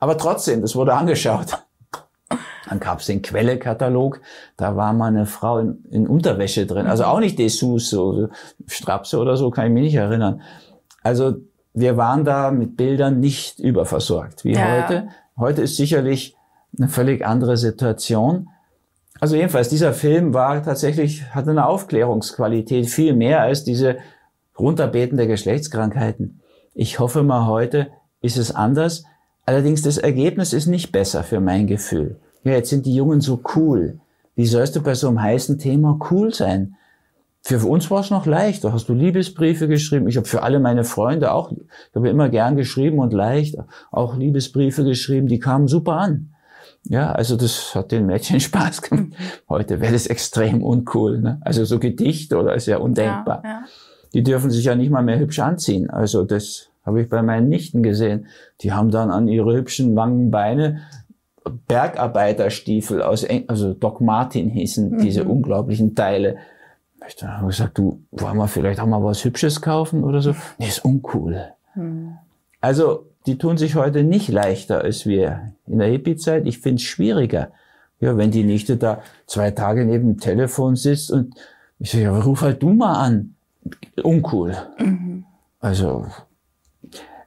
Aber 0.00 0.18
trotzdem, 0.18 0.60
das 0.60 0.76
wurde 0.76 0.92
angeschaut. 0.92 1.64
Dann 2.68 2.80
gab 2.80 3.00
es 3.00 3.06
den 3.06 3.22
Quelle-Katalog, 3.22 4.20
da 4.56 4.76
war 4.76 4.92
mal 4.92 5.08
eine 5.08 5.26
Frau 5.26 5.58
in, 5.58 5.84
in 5.90 6.06
Unterwäsche 6.06 6.66
drin, 6.66 6.86
also 6.86 7.04
auch 7.04 7.20
nicht 7.20 7.38
Dessous, 7.38 7.90
so 7.90 8.28
Strapse 8.66 9.18
oder 9.18 9.36
so, 9.36 9.50
kann 9.50 9.66
ich 9.66 9.72
mich 9.72 9.84
nicht 9.84 9.94
erinnern. 9.96 10.40
Also 11.02 11.36
wir 11.74 11.96
waren 11.96 12.24
da 12.24 12.50
mit 12.50 12.76
Bildern 12.76 13.20
nicht 13.20 13.58
überversorgt 13.58 14.44
wie 14.44 14.54
ja. 14.54 14.82
heute. 14.82 15.08
Heute 15.36 15.62
ist 15.62 15.76
sicherlich 15.76 16.36
eine 16.78 16.88
völlig 16.88 17.26
andere 17.26 17.56
Situation. 17.56 18.48
Also 19.20 19.36
jedenfalls, 19.36 19.68
dieser 19.68 19.92
Film 19.92 20.34
war 20.34 20.62
tatsächlich, 20.62 21.24
hatte 21.34 21.50
eine 21.50 21.66
Aufklärungsqualität, 21.66 22.86
viel 22.86 23.14
mehr 23.14 23.40
als 23.40 23.64
diese 23.64 23.98
Runterbeten 24.58 25.16
der 25.16 25.26
Geschlechtskrankheiten. 25.26 26.40
Ich 26.74 26.98
hoffe 26.98 27.22
mal, 27.22 27.46
heute 27.46 27.88
ist 28.20 28.36
es 28.36 28.54
anders. 28.54 29.04
Allerdings, 29.46 29.82
das 29.82 29.98
Ergebnis 29.98 30.52
ist 30.52 30.66
nicht 30.66 30.92
besser 30.92 31.22
für 31.22 31.40
mein 31.40 31.66
Gefühl. 31.66 32.18
Ja, 32.44 32.52
jetzt 32.52 32.70
sind 32.70 32.86
die 32.86 32.94
Jungen 32.94 33.20
so 33.20 33.42
cool. 33.56 33.98
Wie 34.36 34.46
sollst 34.46 34.76
du 34.76 34.82
bei 34.82 34.94
so 34.94 35.08
einem 35.08 35.22
heißen 35.22 35.58
Thema 35.58 35.98
cool 36.10 36.32
sein? 36.32 36.76
Für 37.42 37.58
uns 37.66 37.90
war 37.90 38.00
es 38.00 38.10
noch 38.10 38.26
leicht. 38.26 38.64
Da 38.64 38.72
hast 38.72 38.88
du 38.88 38.94
Liebesbriefe 38.94 39.68
geschrieben. 39.68 40.08
Ich 40.08 40.16
habe 40.16 40.26
für 40.26 40.42
alle 40.42 40.60
meine 40.60 40.84
Freunde 40.84 41.32
auch, 41.32 41.52
ich 41.52 41.58
habe 41.94 42.08
immer 42.08 42.28
gern 42.28 42.56
geschrieben 42.56 42.98
und 42.98 43.12
leicht 43.12 43.56
auch 43.90 44.16
Liebesbriefe 44.16 44.84
geschrieben. 44.84 45.26
Die 45.26 45.38
kamen 45.38 45.68
super 45.68 45.94
an. 45.94 46.30
Ja, 46.84 47.12
also 47.12 47.36
das 47.36 47.74
hat 47.74 47.92
den 47.92 48.06
Mädchen 48.06 48.40
Spaß 48.40 48.82
gemacht. 48.82 49.08
Heute 49.48 49.80
wäre 49.80 49.92
das 49.92 50.06
extrem 50.06 50.62
uncool. 50.62 51.20
Ne? 51.20 51.38
Also 51.42 51.64
so 51.64 51.78
Gedicht 51.78 52.32
oder 52.34 52.54
ist 52.54 52.66
ja 52.66 52.78
undenkbar. 52.78 53.42
Ja, 53.44 53.50
ja. 53.50 53.64
Die 54.12 54.22
dürfen 54.22 54.50
sich 54.50 54.64
ja 54.64 54.74
nicht 54.74 54.90
mal 54.90 55.02
mehr 55.02 55.18
hübsch 55.18 55.38
anziehen. 55.38 55.90
Also 55.90 56.24
das 56.24 56.68
habe 56.84 57.02
ich 57.02 57.08
bei 57.08 57.22
meinen 57.22 57.48
Nichten 57.48 57.82
gesehen. 57.82 58.26
Die 58.60 58.72
haben 58.72 58.90
dann 58.90 59.10
an 59.10 59.28
ihre 59.28 59.54
hübschen 59.56 59.94
langen 59.94 60.30
Beine 60.30 60.82
Bergarbeiterstiefel 61.44 63.02
aus, 63.02 63.26
also 63.48 63.74
Doc 63.74 64.00
Martin 64.00 64.48
hießen 64.50 64.90
mhm. 64.90 64.98
diese 64.98 65.24
unglaublichen 65.24 65.94
Teile. 65.94 66.36
Ich 67.06 67.22
habe 67.22 67.48
gesagt, 67.48 67.76
du, 67.76 68.00
wollen 68.12 68.38
wir 68.38 68.48
vielleicht 68.48 68.80
auch 68.80 68.86
mal 68.86 69.02
was 69.02 69.24
Hübsches 69.24 69.60
kaufen 69.60 70.04
oder 70.04 70.22
so? 70.22 70.34
Nee, 70.58 70.68
ist 70.68 70.84
uncool. 70.84 71.52
Mhm. 71.74 72.14
Also, 72.60 73.06
die 73.26 73.36
tun 73.36 73.58
sich 73.58 73.74
heute 73.74 74.04
nicht 74.04 74.28
leichter 74.28 74.80
als 74.80 75.04
wir 75.04 75.52
in 75.66 75.78
der 75.78 75.88
Hippie-Zeit. 75.88 76.46
Ich 76.46 76.60
finde 76.60 76.76
es 76.76 76.82
schwieriger. 76.82 77.50
Ja, 78.00 78.16
wenn 78.16 78.30
die 78.30 78.44
Nichte 78.44 78.76
da 78.76 79.02
zwei 79.26 79.50
Tage 79.50 79.84
neben 79.84 80.14
dem 80.14 80.18
Telefon 80.18 80.76
sitzt 80.76 81.10
und 81.10 81.34
ich 81.78 81.90
sage, 81.90 82.04
ja, 82.04 82.18
ruf 82.18 82.40
halt 82.40 82.62
du 82.62 82.70
mal 82.70 82.94
an. 82.94 83.34
Uncool. 84.02 84.56
Mhm. 84.78 85.24
Also, 85.60 86.06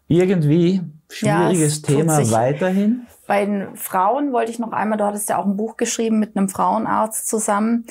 irgendwie 0.08 0.82
schwieriges 1.10 1.82
ja, 1.82 1.88
Thema 1.88 2.32
weiterhin. 2.32 3.08
Bei 3.28 3.46
den 3.46 3.76
Frauen 3.76 4.32
wollte 4.34 4.52
ich 4.52 4.60
noch 4.60 4.72
einmal, 4.72 4.98
du 4.98 5.06
hattest 5.06 5.30
ja 5.30 5.38
auch 5.38 5.46
ein 5.46 5.58
Buch 5.58 5.78
geschrieben 5.78 6.20
mit 6.20 6.36
einem 6.36 6.50
Frauenarzt 6.50 7.28
zusammen. 7.28 7.86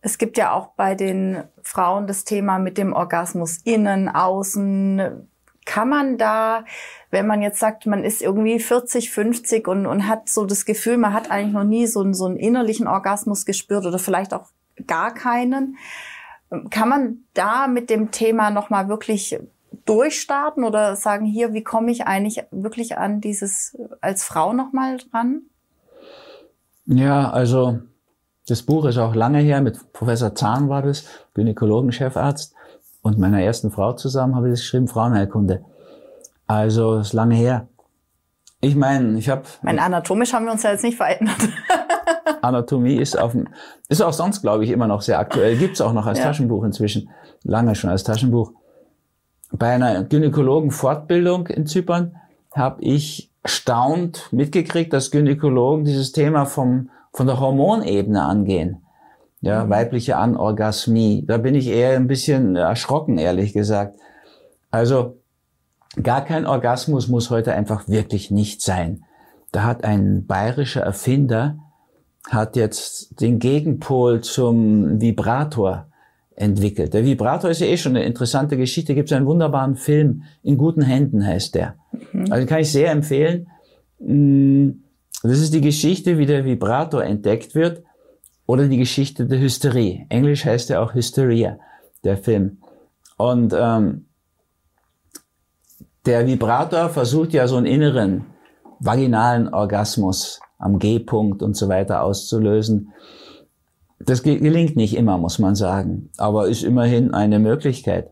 Es 0.00 0.18
gibt 0.18 0.36
ja 0.36 0.52
auch 0.52 0.68
bei 0.68 0.94
den 0.94 1.44
Frauen 1.62 2.06
das 2.06 2.24
Thema 2.24 2.58
mit 2.58 2.76
dem 2.76 2.92
Orgasmus 2.92 3.58
innen, 3.64 4.08
außen. 4.08 5.28
Kann 5.64 5.88
man 5.88 6.18
da, 6.18 6.64
wenn 7.10 7.26
man 7.26 7.40
jetzt 7.40 7.60
sagt, 7.60 7.86
man 7.86 8.02
ist 8.02 8.20
irgendwie 8.20 8.58
40, 8.58 9.12
50 9.12 9.68
und, 9.68 9.86
und 9.86 10.08
hat 10.08 10.28
so 10.28 10.44
das 10.44 10.64
Gefühl, 10.64 10.96
man 10.96 11.12
hat 11.12 11.30
eigentlich 11.30 11.52
noch 11.52 11.64
nie 11.64 11.86
so 11.86 12.00
einen, 12.00 12.14
so 12.14 12.26
einen 12.26 12.36
innerlichen 12.36 12.88
Orgasmus 12.88 13.46
gespürt 13.46 13.86
oder 13.86 14.00
vielleicht 14.00 14.34
auch 14.34 14.46
gar 14.88 15.14
keinen, 15.14 15.76
kann 16.70 16.88
man 16.88 17.24
da 17.34 17.68
mit 17.68 17.90
dem 17.90 18.10
Thema 18.10 18.50
nochmal 18.50 18.88
wirklich 18.88 19.38
durchstarten 19.84 20.64
oder 20.64 20.96
sagen, 20.96 21.24
hier, 21.24 21.52
wie 21.52 21.62
komme 21.62 21.90
ich 21.90 22.06
eigentlich 22.06 22.44
wirklich 22.50 22.98
an 22.98 23.20
dieses 23.20 23.76
als 24.00 24.24
Frau 24.24 24.52
nochmal 24.52 24.98
dran? 24.98 25.42
Ja, 26.86 27.30
also 27.30 27.78
das 28.48 28.62
Buch 28.62 28.84
ist 28.86 28.98
auch 28.98 29.14
lange 29.14 29.38
her, 29.38 29.60
mit 29.60 29.92
Professor 29.92 30.34
Zahn 30.34 30.68
war 30.68 30.82
das, 30.82 31.04
Gynäkologen-Chefarzt, 31.34 32.54
und 33.02 33.18
meiner 33.18 33.42
ersten 33.42 33.70
Frau 33.70 33.92
zusammen 33.94 34.36
habe 34.36 34.48
ich 34.48 34.52
das 34.52 34.60
geschrieben, 34.60 34.86
Frauenheilkunde. 34.86 35.64
Also 36.46 36.98
ist 36.98 37.12
lange 37.12 37.34
her. 37.34 37.66
Ich 38.60 38.76
meine, 38.76 39.18
ich 39.18 39.28
habe. 39.28 39.42
Mein 39.62 39.80
anatomisch 39.80 40.32
haben 40.32 40.44
wir 40.44 40.52
uns 40.52 40.62
ja 40.62 40.70
jetzt 40.70 40.84
nicht 40.84 40.96
verändert. 40.96 41.48
Anatomie 42.42 42.96
ist 42.96 43.18
auf 43.18 43.32
dem, 43.32 43.48
ist 43.88 44.00
auch 44.02 44.12
sonst, 44.12 44.42
glaube 44.42 44.64
ich, 44.64 44.70
immer 44.70 44.86
noch 44.86 45.02
sehr 45.02 45.18
aktuell. 45.18 45.56
Gibt's 45.56 45.80
auch 45.80 45.92
noch 45.92 46.06
als 46.06 46.18
ja. 46.18 46.26
Taschenbuch 46.26 46.62
inzwischen. 46.62 47.10
Lange 47.42 47.74
schon 47.74 47.90
als 47.90 48.04
Taschenbuch 48.04 48.52
bei 49.52 49.74
einer 49.74 50.04
Gynäkologen-Fortbildung 50.04 51.46
in 51.48 51.66
Zypern 51.66 52.16
habe 52.54 52.82
ich 52.82 53.30
staunt 53.44 54.28
mitgekriegt, 54.32 54.92
dass 54.92 55.10
Gynäkologen 55.10 55.84
dieses 55.84 56.12
Thema 56.12 56.44
vom, 56.46 56.90
von 57.12 57.26
der 57.26 57.40
Hormonebene 57.40 58.22
angehen. 58.22 58.82
Ja, 59.40 59.64
mhm. 59.64 59.70
weibliche 59.70 60.16
Anorgasmie. 60.16 61.24
Da 61.26 61.38
bin 61.38 61.54
ich 61.54 61.66
eher 61.66 61.96
ein 61.96 62.06
bisschen 62.06 62.54
erschrocken, 62.56 63.18
ehrlich 63.18 63.52
gesagt. 63.52 63.98
Also, 64.70 65.18
gar 66.00 66.24
kein 66.24 66.46
Orgasmus 66.46 67.08
muss 67.08 67.30
heute 67.30 67.52
einfach 67.52 67.88
wirklich 67.88 68.30
nicht 68.30 68.62
sein. 68.62 69.04
Da 69.50 69.64
hat 69.64 69.84
ein 69.84 70.26
bayerischer 70.26 70.82
Erfinder, 70.82 71.58
hat 72.30 72.54
jetzt 72.54 73.20
den 73.20 73.40
Gegenpol 73.40 74.20
zum 74.20 75.00
Vibrator 75.00 75.88
entwickelt. 76.36 76.94
Der 76.94 77.04
Vibrator 77.04 77.50
ist 77.50 77.60
ja 77.60 77.66
eh 77.66 77.76
schon 77.76 77.96
eine 77.96 78.04
interessante 78.04 78.56
Geschichte. 78.56 78.94
Gibt 78.94 79.10
es 79.10 79.16
einen 79.16 79.26
wunderbaren 79.26 79.76
Film, 79.76 80.22
In 80.42 80.56
guten 80.56 80.82
Händen 80.82 81.24
heißt 81.24 81.54
der. 81.54 81.76
Mhm. 82.12 82.26
Also 82.30 82.46
kann 82.46 82.60
ich 82.60 82.72
sehr 82.72 82.90
empfehlen. 82.90 83.48
Mm, 83.98 84.70
das 85.22 85.38
ist 85.40 85.54
die 85.54 85.60
Geschichte, 85.60 86.18
wie 86.18 86.26
der 86.26 86.44
Vibrator 86.44 87.04
entdeckt 87.04 87.54
wird 87.54 87.82
oder 88.46 88.66
die 88.66 88.78
Geschichte 88.78 89.26
der 89.26 89.40
Hysterie. 89.40 90.06
Englisch 90.08 90.44
heißt 90.44 90.70
er 90.70 90.82
auch 90.82 90.94
Hysteria, 90.94 91.58
der 92.02 92.16
Film. 92.16 92.58
Und 93.16 93.54
ähm, 93.56 94.06
der 96.06 96.26
Vibrator 96.26 96.88
versucht 96.88 97.32
ja 97.32 97.46
so 97.46 97.56
einen 97.56 97.66
inneren 97.66 98.24
vaginalen 98.80 99.52
Orgasmus 99.54 100.40
am 100.58 100.78
G-Punkt 100.78 101.42
und 101.42 101.56
so 101.56 101.68
weiter 101.68 102.02
auszulösen. 102.02 102.92
Das 104.04 104.22
gelingt 104.22 104.76
nicht 104.76 104.96
immer, 104.96 105.18
muss 105.18 105.38
man 105.38 105.54
sagen, 105.54 106.10
aber 106.16 106.48
ist 106.48 106.64
immerhin 106.64 107.14
eine 107.14 107.38
Möglichkeit. 107.38 108.10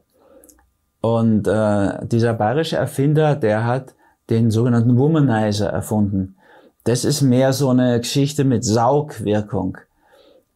Und 1.00 1.48
äh, 1.48 2.06
dieser 2.06 2.34
bayerische 2.34 2.76
Erfinder, 2.76 3.34
der 3.34 3.64
hat 3.64 3.94
den 4.28 4.50
sogenannten 4.50 4.98
Womanizer 4.98 5.68
erfunden. 5.68 6.36
Das 6.84 7.04
ist 7.04 7.22
mehr 7.22 7.52
so 7.52 7.70
eine 7.70 7.98
Geschichte 7.98 8.44
mit 8.44 8.64
Saugwirkung. 8.64 9.78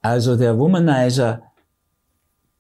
Also 0.03 0.37
der 0.37 0.59
Womanizer, 0.59 1.43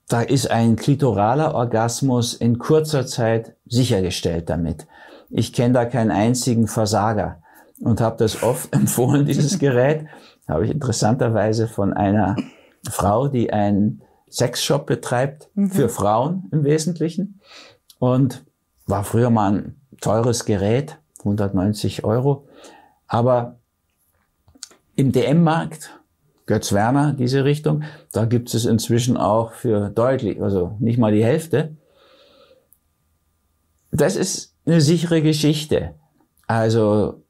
da 0.09 0.23
ist 0.23 0.51
ein 0.51 0.77
klitoraler 0.77 1.55
Orgasmus 1.55 2.35
in 2.35 2.59
kurzer 2.59 3.07
Zeit 3.07 3.55
sichergestellt 3.67 4.51
damit. 4.51 4.87
Ich 5.31 5.53
kenne 5.53 5.75
da 5.75 5.85
keinen 5.85 6.11
einzigen 6.11 6.67
Versager 6.67 7.43
und 7.81 8.01
habe 8.01 8.17
das 8.19 8.43
oft 8.43 8.73
empfohlen, 8.75 9.27
dieses 9.27 9.59
Gerät. 9.59 10.07
Habe 10.49 10.65
ich 10.67 10.71
interessanterweise 10.71 11.69
von 11.69 11.93
einer 11.93 12.37
Frau, 12.90 13.29
die 13.29 13.53
einen 13.53 14.03
Sexshop 14.31 14.87
betreibt, 14.87 15.49
mhm. 15.55 15.70
für 15.70 15.88
Frauen 15.88 16.49
im 16.53 16.64
Wesentlichen. 16.64 17.40
Und 17.99 18.44
war 18.87 19.05
früher 19.05 19.31
mal 19.31 19.53
ein 19.53 19.81
teures 20.01 20.44
Gerät. 20.44 20.99
190 21.20 22.05
Euro. 22.05 22.47
Aber 23.07 23.59
im 24.97 25.12
DM-Markt, 25.12 25.99
Götz 26.47 26.73
Werner, 26.73 27.14
diese 27.14 27.44
Richtung, 27.44 27.85
da 28.12 28.27
gibt 28.27 28.53
es 28.55 28.66
inzwischen 28.66 29.16
auch 29.16 29.53
für 29.53 29.88
deutlich, 29.88 30.42
also 30.42 30.77
nicht 30.79 30.99
mal 30.99 31.12
die 31.12 31.25
Hälfte. 31.25 31.77
Das 33.90 34.16
ist 34.16 34.55
eine 34.66 34.81
sichere 34.81 35.23
Geschichte. 35.23 35.94
Also 36.47 37.23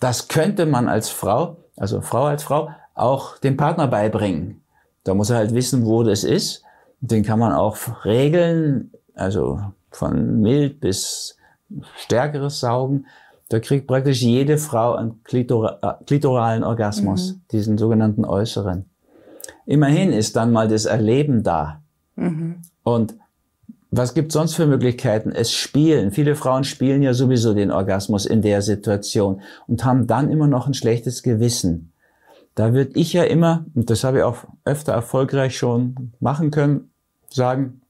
das 0.00 0.28
könnte 0.28 0.66
man 0.66 0.88
als 0.88 1.08
Frau, 1.08 1.64
also 1.76 2.00
Frau 2.00 2.24
als 2.24 2.42
Frau, 2.42 2.70
auch 2.94 3.38
dem 3.38 3.56
Partner 3.56 3.88
beibringen. 3.88 4.63
Da 5.04 5.14
muss 5.14 5.30
er 5.30 5.36
halt 5.36 5.54
wissen, 5.54 5.84
wo 5.84 6.02
das 6.02 6.24
ist. 6.24 6.62
Den 7.00 7.22
kann 7.22 7.38
man 7.38 7.52
auch 7.52 7.76
regeln, 8.04 8.90
also 9.14 9.60
von 9.90 10.40
mild 10.40 10.80
bis 10.80 11.36
stärkeres 11.96 12.60
Saugen. 12.60 13.06
Da 13.48 13.60
kriegt 13.60 13.86
praktisch 13.86 14.22
jede 14.22 14.58
Frau 14.58 14.94
einen 14.94 15.22
Klitora 15.22 15.78
äh, 15.82 16.04
klitoralen 16.04 16.64
Orgasmus, 16.64 17.32
mhm. 17.32 17.40
diesen 17.52 17.78
sogenannten 17.78 18.24
äußeren. 18.24 18.86
Immerhin 19.66 20.12
ist 20.12 20.36
dann 20.36 20.52
mal 20.52 20.68
das 20.68 20.86
Erleben 20.86 21.42
da. 21.42 21.82
Mhm. 22.16 22.62
Und 22.82 23.14
was 23.90 24.14
gibt 24.14 24.32
sonst 24.32 24.54
für 24.54 24.66
Möglichkeiten? 24.66 25.30
Es 25.30 25.52
spielen. 25.52 26.10
Viele 26.10 26.34
Frauen 26.34 26.64
spielen 26.64 27.02
ja 27.02 27.14
sowieso 27.14 27.54
den 27.54 27.70
Orgasmus 27.70 28.26
in 28.26 28.42
der 28.42 28.60
Situation 28.60 29.40
und 29.68 29.84
haben 29.84 30.06
dann 30.06 30.30
immer 30.30 30.48
noch 30.48 30.66
ein 30.66 30.74
schlechtes 30.74 31.22
Gewissen. 31.22 31.92
Da 32.54 32.72
würde 32.72 32.92
ich 32.94 33.12
ja 33.12 33.24
immer, 33.24 33.64
und 33.74 33.90
das 33.90 34.04
habe 34.04 34.18
ich 34.18 34.22
auch 34.22 34.44
öfter 34.64 34.92
erfolgreich 34.92 35.56
schon 35.56 36.12
machen 36.20 36.50
können, 36.50 36.90
sagen, 37.28 37.80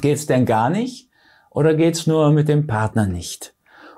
geht's 0.00 0.26
denn 0.26 0.46
gar 0.46 0.70
nicht 0.70 1.10
oder 1.50 1.74
geht's 1.74 2.06
nur 2.06 2.30
mit 2.30 2.48
dem 2.48 2.66
Partner 2.66 3.06
nicht? 3.06 3.54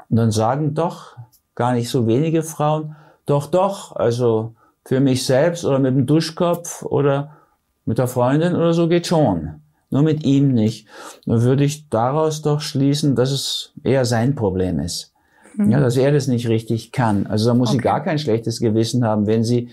Und 0.08 0.16
dann 0.16 0.30
sagen 0.30 0.74
doch 0.74 1.16
gar 1.54 1.74
nicht 1.74 1.90
so 1.90 2.06
wenige 2.06 2.42
Frauen, 2.42 2.96
doch, 3.26 3.46
doch, 3.46 3.94
also 3.94 4.54
für 4.86 5.00
mich 5.00 5.26
selbst 5.26 5.66
oder 5.66 5.78
mit 5.78 5.94
dem 5.94 6.06
Duschkopf 6.06 6.82
oder 6.82 7.36
mit 7.84 7.98
der 7.98 8.06
Freundin 8.06 8.54
oder 8.54 8.72
so 8.72 8.88
geht 8.88 9.06
schon. 9.06 9.60
Nur 9.90 10.02
mit 10.02 10.24
ihm 10.24 10.52
nicht. 10.52 10.86
Dann 11.26 11.42
würde 11.42 11.64
ich 11.64 11.88
daraus 11.88 12.42
doch 12.42 12.60
schließen, 12.60 13.16
dass 13.16 13.30
es 13.30 13.72
eher 13.82 14.04
sein 14.04 14.34
Problem 14.34 14.78
ist. 14.80 15.12
Mhm. 15.56 15.70
Ja, 15.70 15.80
dass 15.80 15.96
er 15.96 16.12
das 16.12 16.26
nicht 16.26 16.48
richtig 16.48 16.92
kann. 16.92 17.26
Also 17.26 17.48
da 17.48 17.54
muss 17.54 17.70
okay. 17.70 17.78
sie 17.78 17.82
gar 17.82 18.02
kein 18.02 18.18
schlechtes 18.18 18.60
Gewissen 18.60 19.04
haben, 19.04 19.26
wenn 19.26 19.44
sie 19.44 19.70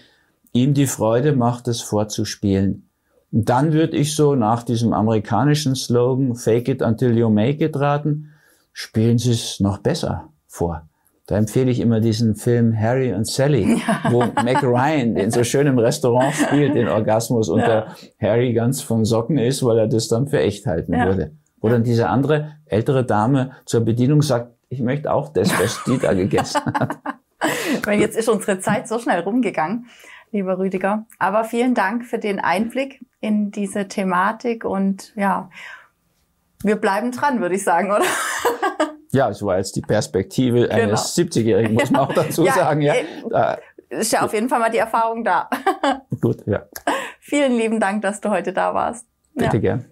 ihm 0.56 0.74
die 0.74 0.88
Freude 0.88 1.34
macht, 1.34 1.68
das 1.68 1.82
vorzuspielen. 1.82 2.90
Und 3.32 3.50
dann 3.50 3.74
würde 3.74 3.98
ich 3.98 4.16
so 4.16 4.36
nach 4.36 4.64
diesem 4.64 4.94
amerikanischen 4.94 5.76
Slogan 5.76 6.36
Fake 6.36 6.70
it 6.70 6.82
until 6.82 7.16
you 7.18 7.30
make 7.30 7.64
it 7.64 7.78
raten, 7.78 8.32
spielen 8.72 9.18
Sie 9.18 9.32
es 9.32 9.60
noch 9.60 9.80
besser 9.80 10.30
vor. 10.48 10.88
Da 11.28 11.38
empfehle 11.38 11.72
ich 11.72 11.80
immer 11.80 12.00
diesen 12.00 12.36
Film 12.36 12.80
Harry 12.80 13.12
und 13.12 13.28
Sally, 13.28 13.82
ja. 13.88 14.12
wo 14.12 14.20
Mac 14.20 14.64
Ryan 14.64 15.18
in 15.18 15.32
so 15.32 15.44
schönem 15.44 15.78
Restaurant 15.78 16.34
spielt, 16.34 16.76
den 16.76 16.88
Orgasmus, 16.88 17.50
und 17.50 17.60
ja. 17.60 17.66
der 17.68 17.96
Harry 18.22 18.54
ganz 18.54 18.82
von 18.82 19.04
Socken 19.04 19.38
ist, 19.38 19.64
weil 19.64 19.80
er 19.80 19.88
das 19.88 20.08
dann 20.08 20.28
für 20.28 20.40
echt 20.40 20.66
halten 20.66 20.94
ja. 20.94 21.06
würde. 21.06 21.32
Wo 21.60 21.68
dann 21.68 21.84
diese 21.84 22.10
andere 22.10 22.54
ältere 22.66 23.04
Dame 23.04 23.52
zur 23.66 23.82
Bedienung 23.82 24.22
sagt, 24.22 24.54
ich 24.70 24.80
möchte 24.80 25.12
auch 25.12 25.30
das, 25.30 25.50
was 25.60 25.84
die 25.86 25.98
da 25.98 26.14
gegessen 26.14 26.62
hat. 26.66 26.98
Jetzt 28.00 28.18
ist 28.18 28.30
unsere 28.30 28.60
Zeit 28.60 28.88
so 28.88 29.00
schnell 29.00 29.20
rumgegangen 29.20 29.88
lieber 30.36 30.60
Rüdiger. 30.60 31.06
Aber 31.18 31.44
vielen 31.44 31.74
Dank 31.74 32.06
für 32.06 32.20
den 32.20 32.40
Einblick 32.40 33.04
in 33.22 33.52
diese 33.52 33.88
Thematik 33.88 34.64
und 34.66 35.14
ja, 35.16 35.50
wir 36.64 36.76
bleiben 36.76 37.12
dran, 37.12 37.42
würde 37.42 37.56
ich 37.56 37.64
sagen, 37.64 37.92
oder? 37.92 38.06
Ja, 39.12 39.32
so 39.32 39.46
war 39.46 39.58
jetzt 39.58 39.78
die 39.78 39.82
Perspektive 39.82 40.68
genau. 40.68 40.74
eines 40.74 41.16
70-Jährigen, 41.16 41.76
muss 41.76 41.90
man 41.90 42.02
auch 42.02 42.14
dazu 42.14 42.44
ja, 42.44 42.52
sagen. 42.52 42.82
Ja, 42.82 42.96
da, 43.30 43.58
ist 43.88 44.12
ja 44.12 44.24
auf 44.24 44.34
jeden 44.34 44.50
Fall 44.50 44.60
mal 44.60 44.70
die 44.70 44.78
Erfahrung 44.78 45.24
da. 45.24 45.50
Gut, 46.22 46.46
ja. 46.46 46.64
Vielen 47.22 47.54
lieben 47.54 47.80
Dank, 47.80 48.02
dass 48.02 48.20
du 48.20 48.30
heute 48.30 48.52
da 48.52 48.74
warst. 48.74 49.08
Bitte 49.34 49.56
ja. 49.56 49.62
gern. 49.62 49.86